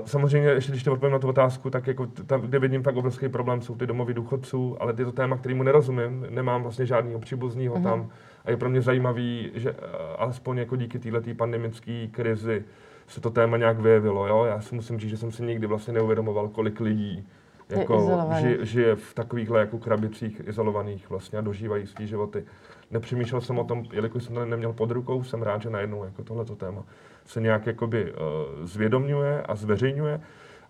Uh, 0.00 0.06
samozřejmě, 0.06 0.48
ještě 0.48 0.72
když 0.72 0.86
odpovím 0.86 1.12
na 1.12 1.18
tu 1.18 1.28
otázku, 1.28 1.70
tak 1.70 1.86
jako 1.86 2.06
tam, 2.06 2.40
kde 2.40 2.58
vidím 2.58 2.82
fakt 2.82 2.96
obrovský 2.96 3.28
problém, 3.28 3.62
jsou 3.62 3.74
ty 3.76 3.86
domovy 3.86 4.14
důchodců, 4.14 4.82
ale 4.82 4.94
je 4.98 5.04
to 5.04 5.12
téma, 5.12 5.36
kterému 5.36 5.62
nerozumím, 5.62 6.26
nemám 6.30 6.62
vlastně 6.62 6.86
žádného 6.86 7.20
příbuzního 7.20 7.74
uh-huh. 7.74 7.82
tam 7.82 8.10
a 8.44 8.50
je 8.50 8.56
pro 8.56 8.70
mě 8.70 8.82
zajímavý, 8.82 9.50
že 9.54 9.72
uh, 9.72 9.78
alespoň 10.18 10.58
jako 10.58 10.76
díky 10.76 10.98
této 10.98 11.34
pandemické 11.34 12.06
krizi 12.10 12.64
se 13.06 13.20
to 13.20 13.30
téma 13.30 13.56
nějak 13.56 13.78
vyjevilo. 13.78 14.26
Jo? 14.26 14.44
Já 14.44 14.60
si 14.60 14.74
musím 14.74 14.98
říct, 14.98 15.10
že 15.10 15.16
jsem 15.16 15.32
si 15.32 15.42
nikdy 15.42 15.66
vlastně 15.66 15.92
neuvědomoval, 15.92 16.48
kolik 16.48 16.80
lidí 16.80 17.28
jako 17.70 18.26
žije, 18.38 18.66
žije 18.66 18.96
v 18.96 19.14
takovýchhle 19.14 19.60
jako 19.60 19.78
krabicích 19.78 20.42
izolovaných 20.46 21.10
vlastně 21.10 21.38
a 21.38 21.42
dožívají 21.42 21.86
svý 21.86 22.06
životy. 22.06 22.44
Nepřemýšlel 22.90 23.40
jsem 23.40 23.58
o 23.58 23.64
tom, 23.64 23.84
jelikož 23.92 24.24
jsem 24.24 24.34
to 24.34 24.44
neměl 24.44 24.72
pod 24.72 24.90
rukou, 24.90 25.22
jsem 25.22 25.42
rád, 25.42 25.62
že 25.62 25.70
najednou 25.70 26.04
jako 26.04 26.24
tohleto 26.24 26.56
téma 26.56 26.84
se 27.24 27.40
nějak 27.40 27.66
jakoby 27.66 28.12
uh, 28.12 28.18
zvědomňuje 28.66 29.42
a 29.42 29.54
zveřejňuje. 29.54 30.20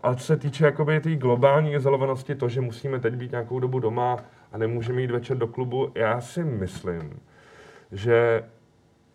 Ale 0.02 0.16
co 0.16 0.24
se 0.24 0.36
týče 0.36 0.64
jakoby 0.64 1.00
té 1.00 1.08
tý 1.08 1.16
globální 1.16 1.72
izolovanosti, 1.72 2.34
to, 2.34 2.48
že 2.48 2.60
musíme 2.60 3.00
teď 3.00 3.14
být 3.14 3.30
nějakou 3.30 3.60
dobu 3.60 3.78
doma 3.78 4.16
a 4.52 4.58
nemůžeme 4.58 5.00
jít 5.00 5.10
večer 5.10 5.36
do 5.36 5.46
klubu, 5.46 5.92
já 5.94 6.20
si 6.20 6.44
myslím, 6.44 7.20
že 7.92 8.44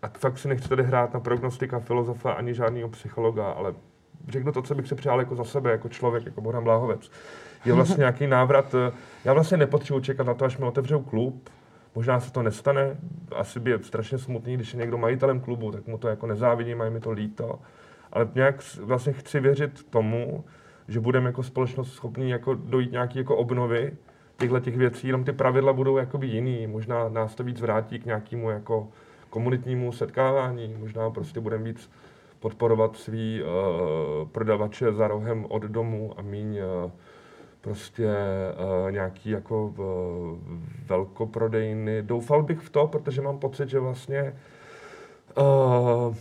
a 0.02 0.08
fakt 0.17 0.38
si 0.38 0.48
nechci 0.48 0.69
tady 0.69 0.84
hrát 0.84 1.13
na 1.13 1.19
prognostika 1.19 1.80
filozofa 1.80 2.32
ani 2.32 2.54
žádného 2.54 2.89
psychologa, 2.89 3.52
ale 3.52 3.74
řeknu 4.28 4.52
to, 4.52 4.62
co 4.62 4.76
bych 4.76 4.88
si 4.88 4.96
přál 4.96 5.19
jako 5.19 5.36
za 5.36 5.43
sebe, 5.43 5.72
jako 5.72 5.89
člověk, 5.89 6.26
jako 6.26 6.41
Bohdan 6.41 6.63
Bláhovec 6.63 7.12
je 7.65 7.73
vlastně 7.73 8.02
nějaký 8.02 8.28
návrat. 8.28 8.76
Eh, 8.76 8.91
já 9.26 9.34
vlastně 9.34 9.58
nepotřebuji 9.58 9.99
čekat 9.99 10.28
na 10.28 10.34
to, 10.34 10.45
až 10.45 10.58
mi 10.58 10.65
otevřou 10.65 11.02
klub. 11.02 11.49
Možná 11.95 12.19
se 12.19 12.32
to 12.32 12.43
nestane. 12.43 12.97
Asi 13.36 13.60
by 13.60 13.71
je 13.71 13.80
strašně 13.84 14.17
smutný, 14.17 14.54
když 14.54 14.73
je 14.73 14.80
někdo 14.80 14.97
majitelem 14.97 15.39
klubu, 15.39 15.71
tak 15.71 15.88
mu 15.88 15.97
to 15.97 16.08
jako 16.08 16.28
nezávidím 16.28 16.82
a 16.82 16.86
je 16.86 16.89
mi 16.89 16.99
to 16.99 17.12
líto. 17.12 17.60
Ale 18.12 18.28
nějak 18.36 18.56
vlastně 18.80 19.13
chci 19.13 19.39
věřit 19.39 19.84
tomu, 19.89 20.43
že 20.88 20.99
budeme 20.99 21.30
jako 21.30 21.43
společnost 21.43 21.93
schopní 21.93 22.30
jako 22.30 22.54
dojít 22.54 22.91
nějaký 22.91 23.17
jako 23.17 23.36
obnovy 23.36 23.91
těchto 24.38 24.60
těch 24.60 24.78
věcí, 24.78 25.08
jenom 25.08 25.23
ty 25.23 25.32
pravidla 25.32 25.73
budou 25.73 25.97
jakoby 25.97 26.28
jiný. 26.28 26.67
Možná 26.67 27.10
nás 27.10 27.36
to 27.36 27.43
víc 27.43 27.62
vrátí 27.62 27.99
k 27.99 28.06
nějakému 28.06 28.49
jako 28.49 28.88
komunitnímu 29.30 29.91
setkávání, 29.91 30.76
možná 30.80 31.10
prostě 31.10 31.39
budeme 31.39 31.63
víc 31.63 31.89
podporovat 32.39 32.95
svý 32.95 33.41
uh, 33.43 34.28
prodavače 34.28 34.93
za 34.93 35.08
rohem 35.08 35.45
od 35.49 35.63
domu 35.63 36.13
a 36.17 36.21
míň 36.21 36.60
uh, 36.60 36.91
prostě 37.63 38.08
uh, 38.86 38.91
nějaký 38.91 39.30
jako 39.30 39.65
uh, 39.65 39.76
velkoprodejny. 40.86 42.02
Doufal 42.02 42.43
bych 42.43 42.60
v 42.60 42.69
to, 42.69 42.88
protože 42.88 43.21
mám 43.21 43.39
pocit, 43.39 43.69
že 43.69 43.80
vlastně 43.80 44.36
uh, 45.38 46.15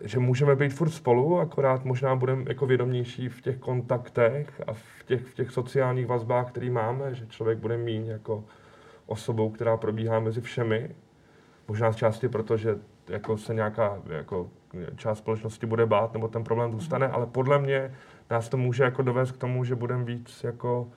že 0.00 0.18
můžeme 0.18 0.56
být 0.56 0.74
furt 0.74 0.90
spolu, 0.90 1.40
akorát 1.40 1.84
možná 1.84 2.16
budeme 2.16 2.44
jako 2.48 2.66
vědomější 2.66 3.28
v 3.28 3.40
těch 3.40 3.58
kontaktech 3.58 4.62
a 4.66 4.72
v 4.72 5.04
těch, 5.06 5.26
v 5.26 5.34
těch 5.34 5.50
sociálních 5.50 6.06
vazbách, 6.06 6.48
které 6.48 6.70
máme, 6.70 7.14
že 7.14 7.26
člověk 7.26 7.58
bude 7.58 7.76
mít 7.76 8.06
jako 8.06 8.44
osobou, 9.06 9.50
která 9.50 9.76
probíhá 9.76 10.20
mezi 10.20 10.40
všemi. 10.40 10.90
Možná 11.68 11.92
z 11.92 11.96
části 11.96 12.28
proto, 12.28 12.56
že 12.56 12.78
jako 13.08 13.38
se 13.38 13.54
nějaká 13.54 13.98
jako 14.10 14.48
část 14.96 15.18
společnosti 15.18 15.66
bude 15.66 15.86
bát, 15.86 16.12
nebo 16.12 16.28
ten 16.28 16.44
problém 16.44 16.72
zůstane, 16.72 17.08
ale 17.08 17.26
podle 17.26 17.58
mě 17.58 17.94
nás 18.30 18.48
to 18.48 18.56
může 18.56 18.84
jako 18.84 19.02
dovést 19.02 19.32
k 19.32 19.36
tomu, 19.36 19.64
že 19.64 19.74
budeme 19.74 20.04
víc 20.04 20.44
jako 20.44 20.88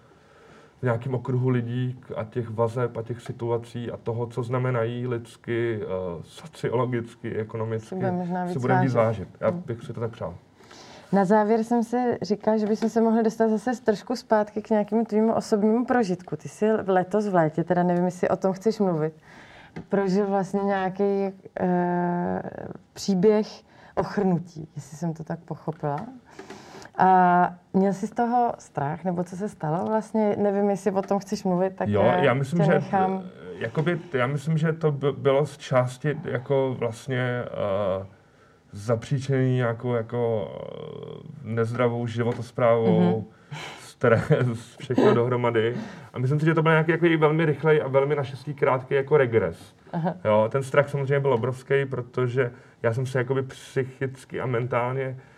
v 0.80 0.84
nějakém 0.84 1.16
okruhu 1.16 1.50
lidí 1.50 2.02
a 2.16 2.24
těch 2.24 2.50
vazeb 2.50 2.98
a 2.98 3.02
těch 3.02 3.22
situací 3.22 3.92
a 3.92 3.98
toho, 3.98 4.28
co 4.28 4.44
znamenají 4.44 5.08
lidsky, 5.08 5.80
uh, 5.84 6.24
sociologicky, 6.24 7.36
ekonomicky, 7.36 7.96
si 8.54 8.60
budeme 8.60 8.82
víc 8.82 8.94
vážit. 8.94 9.28
Já 9.40 9.50
hmm. 9.50 9.64
bych 9.66 9.82
si 9.82 9.94
to 9.94 10.00
tak 10.00 10.12
přál. 10.12 10.36
Na 11.12 11.26
závěr 11.26 11.64
jsem 11.64 11.84
si 11.84 12.18
říkal, 12.22 12.58
že 12.58 12.68
bychom 12.68 12.90
se 12.90 13.02
mohli 13.02 13.24
dostat 13.24 13.50
zase 13.50 13.82
trošku 13.82 14.16
zpátky 14.16 14.62
k 14.62 14.70
nějakému 14.70 15.06
tvému 15.06 15.34
osobnímu 15.34 15.86
prožitku. 15.86 16.36
Ty 16.36 16.50
jsi 16.50 16.72
letos 16.72 17.28
v 17.28 17.36
létě, 17.36 17.64
teda 17.64 17.84
nevím, 17.84 18.06
jestli 18.06 18.30
o 18.30 18.36
tom 18.36 18.54
chceš 18.54 18.80
mluvit, 18.80 19.14
prožil 19.90 20.28
vlastně 20.28 20.60
nějaký 20.64 21.04
e, 21.04 21.34
příběh 22.94 23.48
ochrnutí, 23.96 24.68
jestli 24.76 24.98
jsem 24.98 25.14
to 25.14 25.24
tak 25.24 25.40
pochopila. 25.40 26.06
A 26.98 27.50
měl 27.74 27.94
jsi 27.94 28.08
z 28.08 28.12
toho 28.12 28.54
strach, 28.60 29.04
nebo 29.04 29.24
co 29.24 29.36
se 29.36 29.50
stalo 29.50 29.86
vlastně? 29.86 30.36
Nevím, 30.38 30.70
jestli 30.70 30.92
o 30.92 31.02
tom 31.02 31.20
chceš 31.20 31.44
mluvit, 31.44 31.76
tak 31.76 31.90
jo, 31.90 32.14
já 32.22 32.34
myslím, 32.34 32.64
že, 32.64 32.72
nechám... 32.72 33.24
Jakoby, 33.58 34.00
já 34.14 34.28
myslím, 34.28 34.58
že 34.58 34.74
to 34.74 34.92
bylo 34.92 35.46
z 35.46 35.58
části 35.58 36.18
jako 36.24 36.76
vlastně 36.80 37.44
uh, 38.00 38.06
zapříčený 38.72 39.56
nějakou 39.56 39.94
jako 39.94 40.52
nezdravou 41.44 42.08
životosprávou, 42.08 43.22
mm-hmm. 43.22 43.58
stres, 43.80 44.78
všechno 44.80 45.14
dohromady. 45.14 45.76
A 46.14 46.20
myslím 46.20 46.40
si, 46.40 46.46
že 46.46 46.54
to 46.54 46.62
byl 46.62 46.72
nějaký 46.72 46.92
jako 46.92 47.06
velmi 47.18 47.46
rychlej 47.46 47.82
a 47.82 47.88
velmi 47.88 48.16
naštěstí 48.16 48.54
krátký 48.54 48.94
jako 48.94 49.18
regres. 49.18 49.76
Aha. 49.94 50.14
Jo, 50.26 50.48
ten 50.52 50.64
strach 50.64 50.90
samozřejmě 50.90 51.20
byl 51.20 51.34
obrovský, 51.34 51.86
protože 51.86 52.52
já 52.84 52.94
jsem 52.94 53.06
se 53.06 53.18
jakoby 53.18 53.44
psychicky 53.44 54.42
a 54.42 54.46
mentálně 54.46 55.08
uh, 55.10 55.33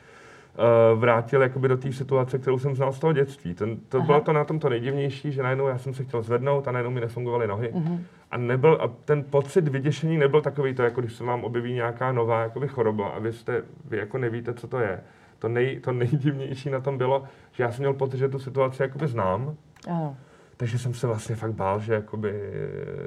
vrátil 0.96 1.42
jakoby 1.42 1.68
do 1.68 1.78
té 1.78 1.94
situace, 1.94 2.40
kterou 2.40 2.60
jsem 2.60 2.76
znal 2.76 2.94
z 2.94 3.00
toho 3.00 3.14
dětství. 3.14 3.54
Ten, 3.54 3.78
to 3.90 4.02
bylo 4.02 4.22
to 4.22 4.34
na 4.34 4.44
tom 4.44 4.60
to 4.60 4.70
nejdivnější, 4.70 5.32
že 5.32 5.44
najednou 5.44 5.68
já 5.68 5.78
jsem 5.78 5.94
se 5.94 6.04
chtěl 6.04 6.22
zvednout 6.22 6.68
a 6.68 6.72
najednou 6.72 6.92
mi 6.92 7.02
nefungovaly 7.02 7.48
nohy. 7.48 7.72
Uh-huh. 7.74 8.00
A, 8.32 8.38
nebyl, 8.38 8.78
a 8.82 8.88
ten 9.06 9.24
pocit 9.24 9.68
vyděšení 9.68 10.18
nebyl 10.18 10.42
takový 10.42 10.74
to, 10.74 10.84
jako 10.84 11.02
když 11.02 11.14
se 11.14 11.24
vám 11.24 11.44
objeví 11.44 11.74
nějaká 11.74 12.12
nová 12.12 12.42
jakoby 12.42 12.68
choroba 12.68 13.08
a 13.08 13.20
vy, 13.20 13.34
jste, 13.34 13.64
vy 13.86 13.98
jako 13.98 14.18
nevíte, 14.18 14.54
co 14.54 14.68
to 14.68 14.80
je. 14.80 15.00
To, 15.40 15.50
nej, 15.50 15.80
to 15.80 15.92
nejdivnější 15.92 16.70
na 16.70 16.80
tom 16.80 16.98
bylo, 16.98 17.24
že 17.52 17.64
já 17.64 17.72
jsem 17.72 17.82
měl 17.82 17.94
pocit, 17.94 18.18
že 18.18 18.30
tu 18.30 18.40
situaci 18.40 18.82
jakoby 18.82 19.08
znám. 19.08 19.56
Uh-huh. 19.88 20.16
Takže 20.58 20.80
jsem 20.80 20.94
se 20.94 21.08
vlastně 21.08 21.36
fakt 21.36 21.54
bál, 21.54 21.80
že 21.80 21.94
jakoby 21.94 22.34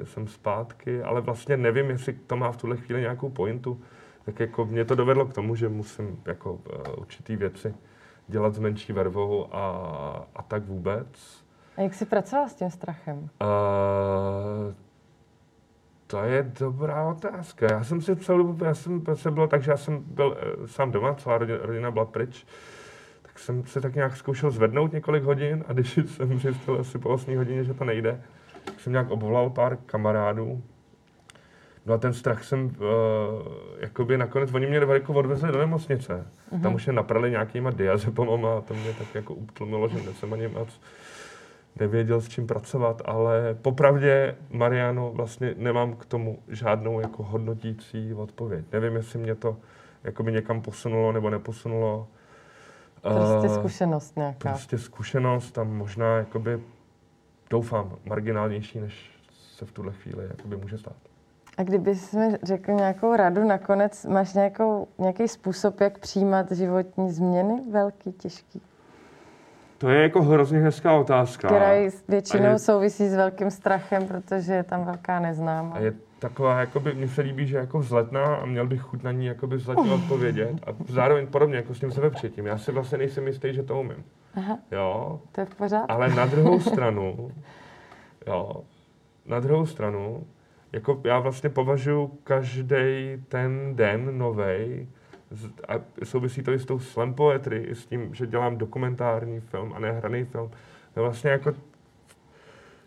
jsem 0.03 0.27
zpátky, 0.27 1.01
ale 1.03 1.21
vlastně 1.21 1.57
nevím, 1.57 1.89
jestli 1.89 2.13
to 2.13 2.37
má 2.37 2.51
v 2.51 2.57
tuhle 2.57 2.77
chvíli 2.77 3.01
nějakou 3.01 3.29
pointu 3.29 3.81
tak 4.25 4.39
jako 4.39 4.65
mě 4.65 4.85
to 4.85 4.95
dovedlo 4.95 5.25
k 5.25 5.33
tomu, 5.33 5.55
že 5.55 5.69
musím 5.69 6.21
jako 6.25 6.53
uh, 6.53 6.59
určitý 6.97 7.35
věci 7.35 7.73
dělat 8.27 8.53
s 8.55 8.59
menší 8.59 8.93
vervou 8.93 9.55
a, 9.55 10.27
a 10.35 10.43
tak 10.43 10.65
vůbec. 10.65 11.43
A 11.77 11.81
jak 11.81 11.93
jsi 11.93 12.05
pracoval 12.05 12.49
s 12.49 12.53
tím 12.53 12.69
strachem? 12.69 13.17
Uh, 13.17 13.29
to 16.07 16.23
je 16.23 16.51
dobrá 16.59 17.09
otázka. 17.09 17.67
Já 17.71 17.83
jsem 17.83 18.01
si 18.01 18.15
celou 18.15 18.37
dobu, 18.37 18.65
já 18.65 18.73
jsem 18.73 19.03
se 19.13 19.31
bylo 19.31 19.47
tak, 19.47 19.63
že 19.63 19.71
já 19.71 19.77
jsem 19.77 20.03
byl 20.03 20.27
uh, 20.59 20.65
sám 20.65 20.91
doma, 20.91 21.13
celá 21.13 21.37
rodina, 21.37 21.59
rodina 21.61 21.91
byla 21.91 22.05
pryč, 22.05 22.45
tak 23.21 23.39
jsem 23.39 23.65
se 23.65 23.81
tak 23.81 23.95
nějak 23.95 24.17
zkoušel 24.17 24.51
zvednout 24.51 24.93
několik 24.93 25.23
hodin 25.23 25.63
a 25.67 25.73
když 25.73 25.99
jsem 26.05 26.39
zjistil 26.39 26.77
asi 26.79 26.97
po 26.97 27.09
8 27.09 27.37
hodině, 27.37 27.63
že 27.63 27.73
to 27.73 27.85
nejde, 27.85 28.21
tak 28.65 28.79
jsem 28.79 28.93
nějak 28.93 29.11
obvolal 29.11 29.49
pár 29.49 29.77
kamarádů, 29.85 30.63
No 31.89 31.95
a 31.95 31.97
ten 31.97 32.13
strach 32.13 32.43
jsem, 32.43 32.65
uh, 32.65 32.71
jakoby 33.79 34.17
nakonec, 34.17 34.53
oni 34.53 34.65
mě 34.65 34.77
jako 34.77 35.13
odvezli 35.13 35.51
do 35.51 35.59
nemocnice. 35.59 36.27
Uh-huh. 36.51 36.61
Tam 36.61 36.75
už 36.75 36.87
je 36.87 36.93
naprali 36.93 37.31
nějakýma 37.31 37.71
diazepamama 37.71 38.57
a 38.57 38.61
to 38.61 38.73
mě 38.73 38.93
tak 38.93 39.15
jako 39.15 39.33
utlmilo, 39.33 39.87
že 39.87 40.13
jsem 40.13 40.33
ani 40.33 40.47
moc 40.47 40.81
nevěděl, 41.79 42.21
s 42.21 42.29
čím 42.29 42.47
pracovat, 42.47 43.01
ale 43.05 43.57
popravdě, 43.61 44.35
Mariano, 44.49 45.11
vlastně 45.11 45.53
nemám 45.57 45.93
k 45.93 46.05
tomu 46.05 46.39
žádnou 46.47 46.99
jako 46.99 47.23
hodnotící 47.23 48.13
odpověď. 48.13 48.65
Nevím, 48.71 48.95
jestli 48.95 49.19
mě 49.19 49.35
to 49.35 49.57
jakoby 50.03 50.31
někam 50.31 50.61
posunulo 50.61 51.11
nebo 51.11 51.29
neposunulo. 51.29 52.07
Prostě 53.01 53.47
uh, 53.47 53.55
zkušenost 53.55 54.15
nějaká. 54.15 54.49
Prostě 54.49 54.77
zkušenost 54.77 55.51
tam 55.51 55.77
možná, 55.77 56.17
jakoby, 56.17 56.59
doufám, 57.49 57.95
marginálnější, 58.05 58.79
než 58.79 59.11
se 59.31 59.65
v 59.65 59.71
tuhle 59.71 59.93
chvíli 59.93 60.25
jakoby 60.29 60.57
může 60.57 60.77
stát. 60.77 60.95
A 61.59 61.63
kdyby 61.63 61.93
mi 62.17 62.37
řekl 62.43 62.71
nějakou 62.71 63.15
radu, 63.15 63.43
nakonec 63.43 64.05
máš 64.05 64.33
nějakou, 64.33 64.87
nějaký 64.97 65.27
způsob, 65.27 65.81
jak 65.81 65.99
přijímat 65.99 66.51
životní 66.51 67.11
změny? 67.11 67.61
Velký, 67.71 68.11
těžký? 68.11 68.61
To 69.77 69.89
je 69.89 70.01
jako 70.01 70.21
hrozně 70.21 70.59
hezká 70.59 70.93
otázka. 70.93 71.47
Která 71.47 71.71
většinou 72.07 72.49
je, 72.49 72.59
souvisí 72.59 73.07
s 73.07 73.15
velkým 73.15 73.51
strachem, 73.51 74.07
protože 74.07 74.53
je 74.53 74.63
tam 74.63 74.85
velká 74.85 75.19
neznámá. 75.19 75.75
A 75.75 75.79
je 75.79 75.93
taková, 76.19 76.59
jakoby, 76.59 76.93
mně 76.93 77.07
se 77.07 77.21
líbí, 77.21 77.47
že 77.47 77.57
jako 77.57 77.79
vzletná 77.79 78.35
a 78.35 78.45
měl 78.45 78.67
bych 78.67 78.81
chuť 78.81 79.03
na 79.03 79.11
ní 79.11 79.25
jakoby 79.25 79.55
vzletně 79.55 79.93
odpovědět. 79.93 80.55
A 80.67 80.71
zároveň 80.87 81.27
podobně 81.27 81.55
jako 81.55 81.73
s 81.73 81.79
tím 81.79 81.91
sebepřijetím. 81.91 82.45
Já 82.45 82.57
si 82.57 82.71
vlastně 82.71 82.97
nejsem 82.97 83.27
jistý, 83.27 83.53
že 83.53 83.63
to 83.63 83.79
umím. 83.79 84.03
Aha. 84.35 84.59
Jo. 84.71 85.19
To 85.31 85.41
je 85.41 85.45
v 85.45 85.55
pořádku. 85.55 85.91
Ale 85.91 86.09
na 86.09 86.25
druhou 86.25 86.59
stranu, 86.69 87.31
jo, 88.27 88.55
na 89.25 89.39
druhou 89.39 89.65
stranu, 89.65 90.23
jako 90.73 91.01
já 91.03 91.19
vlastně 91.19 91.49
považuji 91.49 92.19
každý 92.23 93.23
ten 93.27 93.75
den 93.75 94.17
novej 94.17 94.87
a 95.67 95.73
souvisí 96.03 96.43
to 96.43 96.51
i 96.51 96.59
s 96.59 96.65
tou 96.65 96.79
slam 96.79 97.13
poetry, 97.13 97.57
i 97.57 97.75
s 97.75 97.85
tím, 97.85 98.15
že 98.15 98.27
dělám 98.27 98.57
dokumentární 98.57 99.39
film 99.39 99.73
a 99.73 99.79
ne 99.79 99.91
hraný 99.91 100.25
film. 100.25 100.51
Je 100.95 101.01
vlastně 101.01 101.29
jako, 101.29 101.53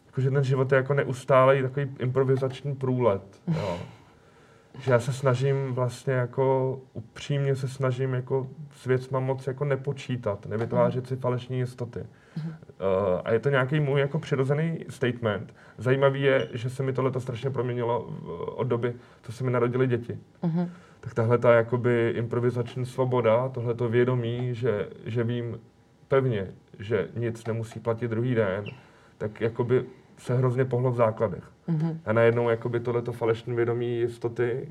jako 0.07 0.21
že 0.21 0.31
ten 0.31 0.45
život 0.45 0.73
je 0.73 0.77
jako 0.77 0.95
neustálý 0.95 1.63
takový 1.63 1.91
improvizační 1.99 2.75
průlet. 2.75 3.43
Jo. 3.57 3.79
Že 4.79 4.93
já 4.93 5.01
se 5.01 5.13
snažím 5.13 5.73
vlastně 5.75 6.13
jako 6.13 6.79
upřímně 6.93 7.57
se 7.57 7.69
snažím 7.69 8.15
jako 8.15 8.47
s 8.71 8.87
věcma 8.87 9.21
moc 9.21 9.47
jako 9.47 9.65
nepočítat, 9.65 10.47
nevytvářet 10.47 11.07
si 11.07 11.17
falešní 11.17 11.59
jistoty. 11.59 12.01
Uh, 12.01 13.21
a 13.25 13.33
je 13.33 13.39
to 13.39 13.51
nějaký 13.51 13.81
můj 13.81 14.01
jako 14.01 14.19
přirozený 14.19 14.85
statement. 14.89 15.55
Zajímavý 15.79 16.23
je, 16.23 16.49
že 16.53 16.71
se 16.71 16.83
mi 16.83 16.93
tohle 16.93 17.21
strašně 17.21 17.51
proměnilo 17.51 18.01
od 18.57 18.65
doby, 18.65 18.95
co 19.23 19.33
se 19.33 19.45
mi 19.45 19.51
narodili 19.51 19.87
děti. 19.87 20.19
Uh-huh. 20.43 20.69
Tak 21.01 21.15
tahle 21.15 21.39
ta 21.39 21.55
jakoby 21.55 22.13
improvizační 22.17 22.87
svoboda, 22.87 23.49
tohle 23.49 23.75
to 23.75 23.89
vědomí, 23.89 24.55
že, 24.55 24.89
že 25.05 25.25
vím 25.25 25.61
pevně, 26.09 26.47
že 26.79 27.09
nic 27.17 27.47
nemusí 27.47 27.81
platit 27.81 28.09
druhý 28.09 28.35
den, 28.35 28.65
tak 29.19 29.41
jakoby 29.41 29.85
se 30.19 30.35
hrozně 30.35 30.65
pohlo 30.65 30.91
v 30.91 30.97
základech. 30.97 31.52
Uh-huh. 31.73 31.97
A 32.05 32.13
najednou 32.13 32.49
jakoby 32.49 32.81
tohleto 32.81 33.13
falešné 33.13 33.55
vědomí 33.55 33.99
jistoty, 33.99 34.69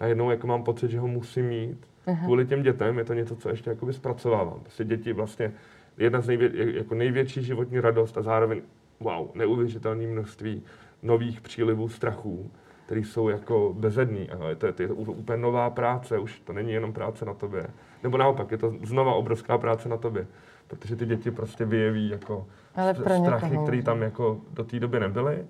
najednou 0.00 0.30
jako 0.30 0.46
mám 0.46 0.62
pocit, 0.64 0.90
že 0.90 1.00
ho 1.00 1.08
musím 1.08 1.46
mít. 1.46 1.86
Uh-huh. 2.06 2.24
Kvůli 2.24 2.46
těm 2.46 2.62
dětem 2.62 2.98
je 2.98 3.04
to 3.04 3.14
něco, 3.14 3.36
co 3.36 3.48
ještě 3.48 3.70
jakoby 3.70 3.92
zpracovávám. 3.92 4.60
Prostě 4.60 4.84
děti 4.84 5.12
vlastně 5.12 5.52
jedna 5.98 6.20
z 6.20 6.26
nejvě, 6.26 6.50
jako 6.76 6.94
největší 6.94 7.42
životní 7.42 7.80
radost 7.80 8.18
a 8.18 8.22
zároveň 8.22 8.62
wow, 9.00 9.28
neuvěřitelné 9.34 10.06
množství 10.06 10.62
nových 11.02 11.40
přílivů 11.40 11.88
strachů, 11.88 12.50
které 12.86 13.00
jsou 13.00 13.28
jako 13.28 13.74
bezedný. 13.78 14.30
A 14.30 14.54
to, 14.58 14.66
je, 14.66 14.72
to 14.72 14.82
je 14.82 14.88
úplně 14.88 15.42
nová 15.42 15.70
práce, 15.70 16.18
už 16.18 16.40
to 16.40 16.52
není 16.52 16.72
jenom 16.72 16.92
práce 16.92 17.24
na 17.24 17.34
tobě. 17.34 17.66
Nebo 18.02 18.18
naopak, 18.18 18.50
je 18.50 18.58
to 18.58 18.74
znova 18.84 19.14
obrovská 19.14 19.58
práce 19.58 19.88
na 19.88 19.96
tobě, 19.96 20.26
protože 20.66 20.96
ty 20.96 21.06
děti 21.06 21.30
prostě 21.30 21.64
vyjeví 21.64 22.08
jako 22.08 22.46
Ale 22.74 22.94
strachy, 22.94 23.58
které 23.62 23.82
tam 23.82 24.02
jako 24.02 24.40
do 24.54 24.64
té 24.64 24.80
doby 24.80 25.00
nebyly. 25.00 25.46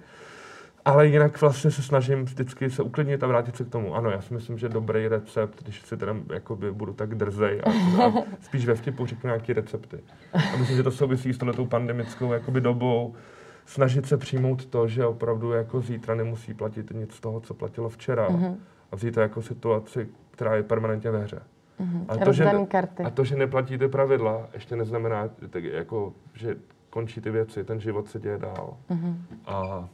Ale 0.86 1.06
jinak 1.06 1.40
vlastně 1.40 1.70
se 1.70 1.82
snažím 1.82 2.24
vždycky 2.24 2.70
se 2.70 2.82
uklidnit 2.82 3.22
a 3.22 3.26
vrátit 3.26 3.56
se 3.56 3.64
k 3.64 3.68
tomu. 3.68 3.94
Ano, 3.94 4.10
já 4.10 4.20
si 4.20 4.34
myslím, 4.34 4.58
že 4.58 4.68
dobrý 4.68 5.08
recept, 5.08 5.62
když 5.62 5.82
si 5.82 5.96
teda 5.96 6.16
jakoby 6.32 6.72
budu 6.72 6.92
tak 6.92 7.14
drzej 7.14 7.60
a, 7.64 7.70
a 8.04 8.12
spíš 8.40 8.66
ve 8.66 8.74
vtipu 8.74 9.06
řeknu 9.06 9.28
nějaké 9.28 9.52
recepty. 9.52 9.98
A 10.32 10.56
myslím, 10.56 10.76
že 10.76 10.82
to 10.82 10.90
souvisí 10.90 11.32
s 11.32 11.38
touhletou 11.38 11.66
pandemickou 11.66 12.32
jakoby 12.32 12.60
dobou. 12.60 13.14
Snažit 13.66 14.06
se 14.06 14.16
přijmout 14.16 14.66
to, 14.66 14.88
že 14.88 15.06
opravdu 15.06 15.52
jako 15.52 15.80
zítra 15.80 16.14
nemusí 16.14 16.54
platit 16.54 16.92
nic 16.94 17.14
z 17.14 17.20
toho, 17.20 17.40
co 17.40 17.54
platilo 17.54 17.88
včera. 17.88 18.28
Mm-hmm. 18.28 18.56
A 18.92 18.96
vzít 18.96 19.14
to 19.14 19.20
jako 19.20 19.42
situaci, 19.42 20.08
která 20.30 20.54
je 20.54 20.62
permanentně 20.62 21.10
ve 21.10 21.18
hře. 21.22 21.42
Mm-hmm. 21.80 22.04
A, 22.08 22.24
to, 22.24 22.32
že, 22.32 22.50
karty. 22.68 23.02
a 23.02 23.10
to, 23.10 23.24
že 23.24 23.36
neplatíte 23.36 23.88
pravidla, 23.88 24.48
ještě 24.54 24.76
neznamená, 24.76 25.28
jako, 25.62 26.12
že 26.34 26.56
končí 26.90 27.20
ty 27.20 27.30
věci, 27.30 27.64
ten 27.64 27.80
život 27.80 28.08
se 28.08 28.20
děje 28.20 28.38
dál. 28.38 28.76
Mm-hmm. 28.90 29.16
A 29.46 29.88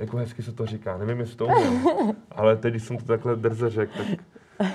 jako 0.00 0.16
hezky 0.16 0.42
se 0.42 0.52
to 0.52 0.66
říká, 0.66 0.96
nevím, 0.98 1.20
jestli 1.20 1.36
to 1.36 1.46
umím, 1.46 1.86
ale 2.30 2.56
teď, 2.56 2.70
když 2.72 2.84
jsem 2.84 2.96
to 2.96 3.04
takhle 3.04 3.36
drze 3.36 3.70
řekl, 3.70 3.92
tak 3.98 4.18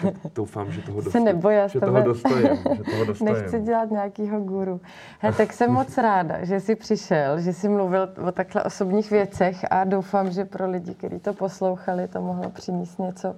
Tak 0.03 0.15
doufám, 0.35 0.71
že 0.71 0.81
toho, 0.81 0.97
Se 1.01 1.03
dostojím, 1.05 1.25
neboj, 1.25 1.55
já 1.55 1.69
s 1.69 1.71
že 1.71 1.79
toho 1.79 2.01
dostojím. 2.01 2.47
Že 2.75 2.83
toho 2.91 3.05
dostojím. 3.05 3.33
Nechci 3.33 3.59
dělat 3.59 3.91
nějakýho 3.91 4.39
guru. 4.41 4.81
He, 5.19 5.33
tak 5.33 5.53
jsem 5.53 5.71
moc 5.71 5.97
ráda, 5.97 6.45
že 6.45 6.59
jsi 6.59 6.75
přišel, 6.75 7.39
že 7.39 7.53
jsi 7.53 7.69
mluvil 7.69 8.09
o 8.27 8.31
takhle 8.31 8.63
osobních 8.63 9.11
věcech 9.11 9.65
a 9.69 9.83
doufám, 9.83 10.31
že 10.31 10.45
pro 10.45 10.69
lidi, 10.69 10.93
kteří 10.93 11.19
to 11.19 11.33
poslouchali, 11.33 12.07
to 12.07 12.21
mohlo 12.21 12.49
přinést 12.49 12.99
něco, 12.99 13.35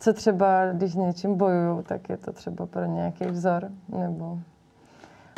co 0.00 0.12
třeba, 0.12 0.72
když 0.72 0.94
něčím 0.94 1.34
bojují, 1.36 1.82
tak 1.82 2.08
je 2.08 2.16
to 2.16 2.32
třeba 2.32 2.66
pro 2.66 2.84
nějaký 2.84 3.24
vzor, 3.24 3.68
nebo 3.98 4.38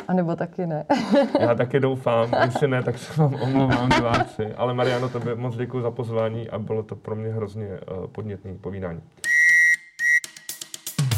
a 0.07 0.13
nebo 0.13 0.35
taky 0.35 0.67
ne. 0.67 0.85
Já 1.39 1.55
taky 1.55 1.79
doufám, 1.79 2.29
jestli 2.45 2.67
ne, 2.67 2.83
tak 2.83 2.97
se 2.97 3.21
vám 3.21 3.35
omlouvám 3.35 3.89
diváci. 3.89 4.53
Ale 4.53 4.73
Mariano, 4.73 5.09
tobě 5.09 5.35
moc 5.35 5.55
děkuji 5.55 5.81
za 5.81 5.91
pozvání 5.91 6.49
a 6.49 6.59
bylo 6.59 6.83
to 6.83 6.95
pro 6.95 7.15
mě 7.15 7.29
hrozně 7.29 7.67
uh, 7.67 8.07
podnětné 8.07 8.53
povídání. 8.61 9.01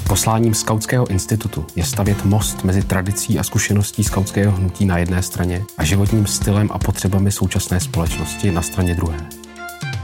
Posláním 0.08 0.54
Skautského 0.54 1.08
institutu 1.08 1.66
je 1.76 1.84
stavět 1.84 2.26
most 2.26 2.64
mezi 2.64 2.84
tradicí 2.84 3.40
a 3.40 3.44
zkušeností 3.44 4.04
skautského 4.04 4.52
hnutí 4.52 4.86
na 4.86 4.98
jedné 4.98 5.24
straně 5.24 5.64
a 5.78 5.84
životním 5.84 6.28
stylem 6.28 6.70
a 6.72 6.80
potřebami 6.80 7.32
současné 7.32 7.80
společnosti 7.80 8.52
na 8.52 8.62
straně 8.62 8.96
druhé. 8.96 9.18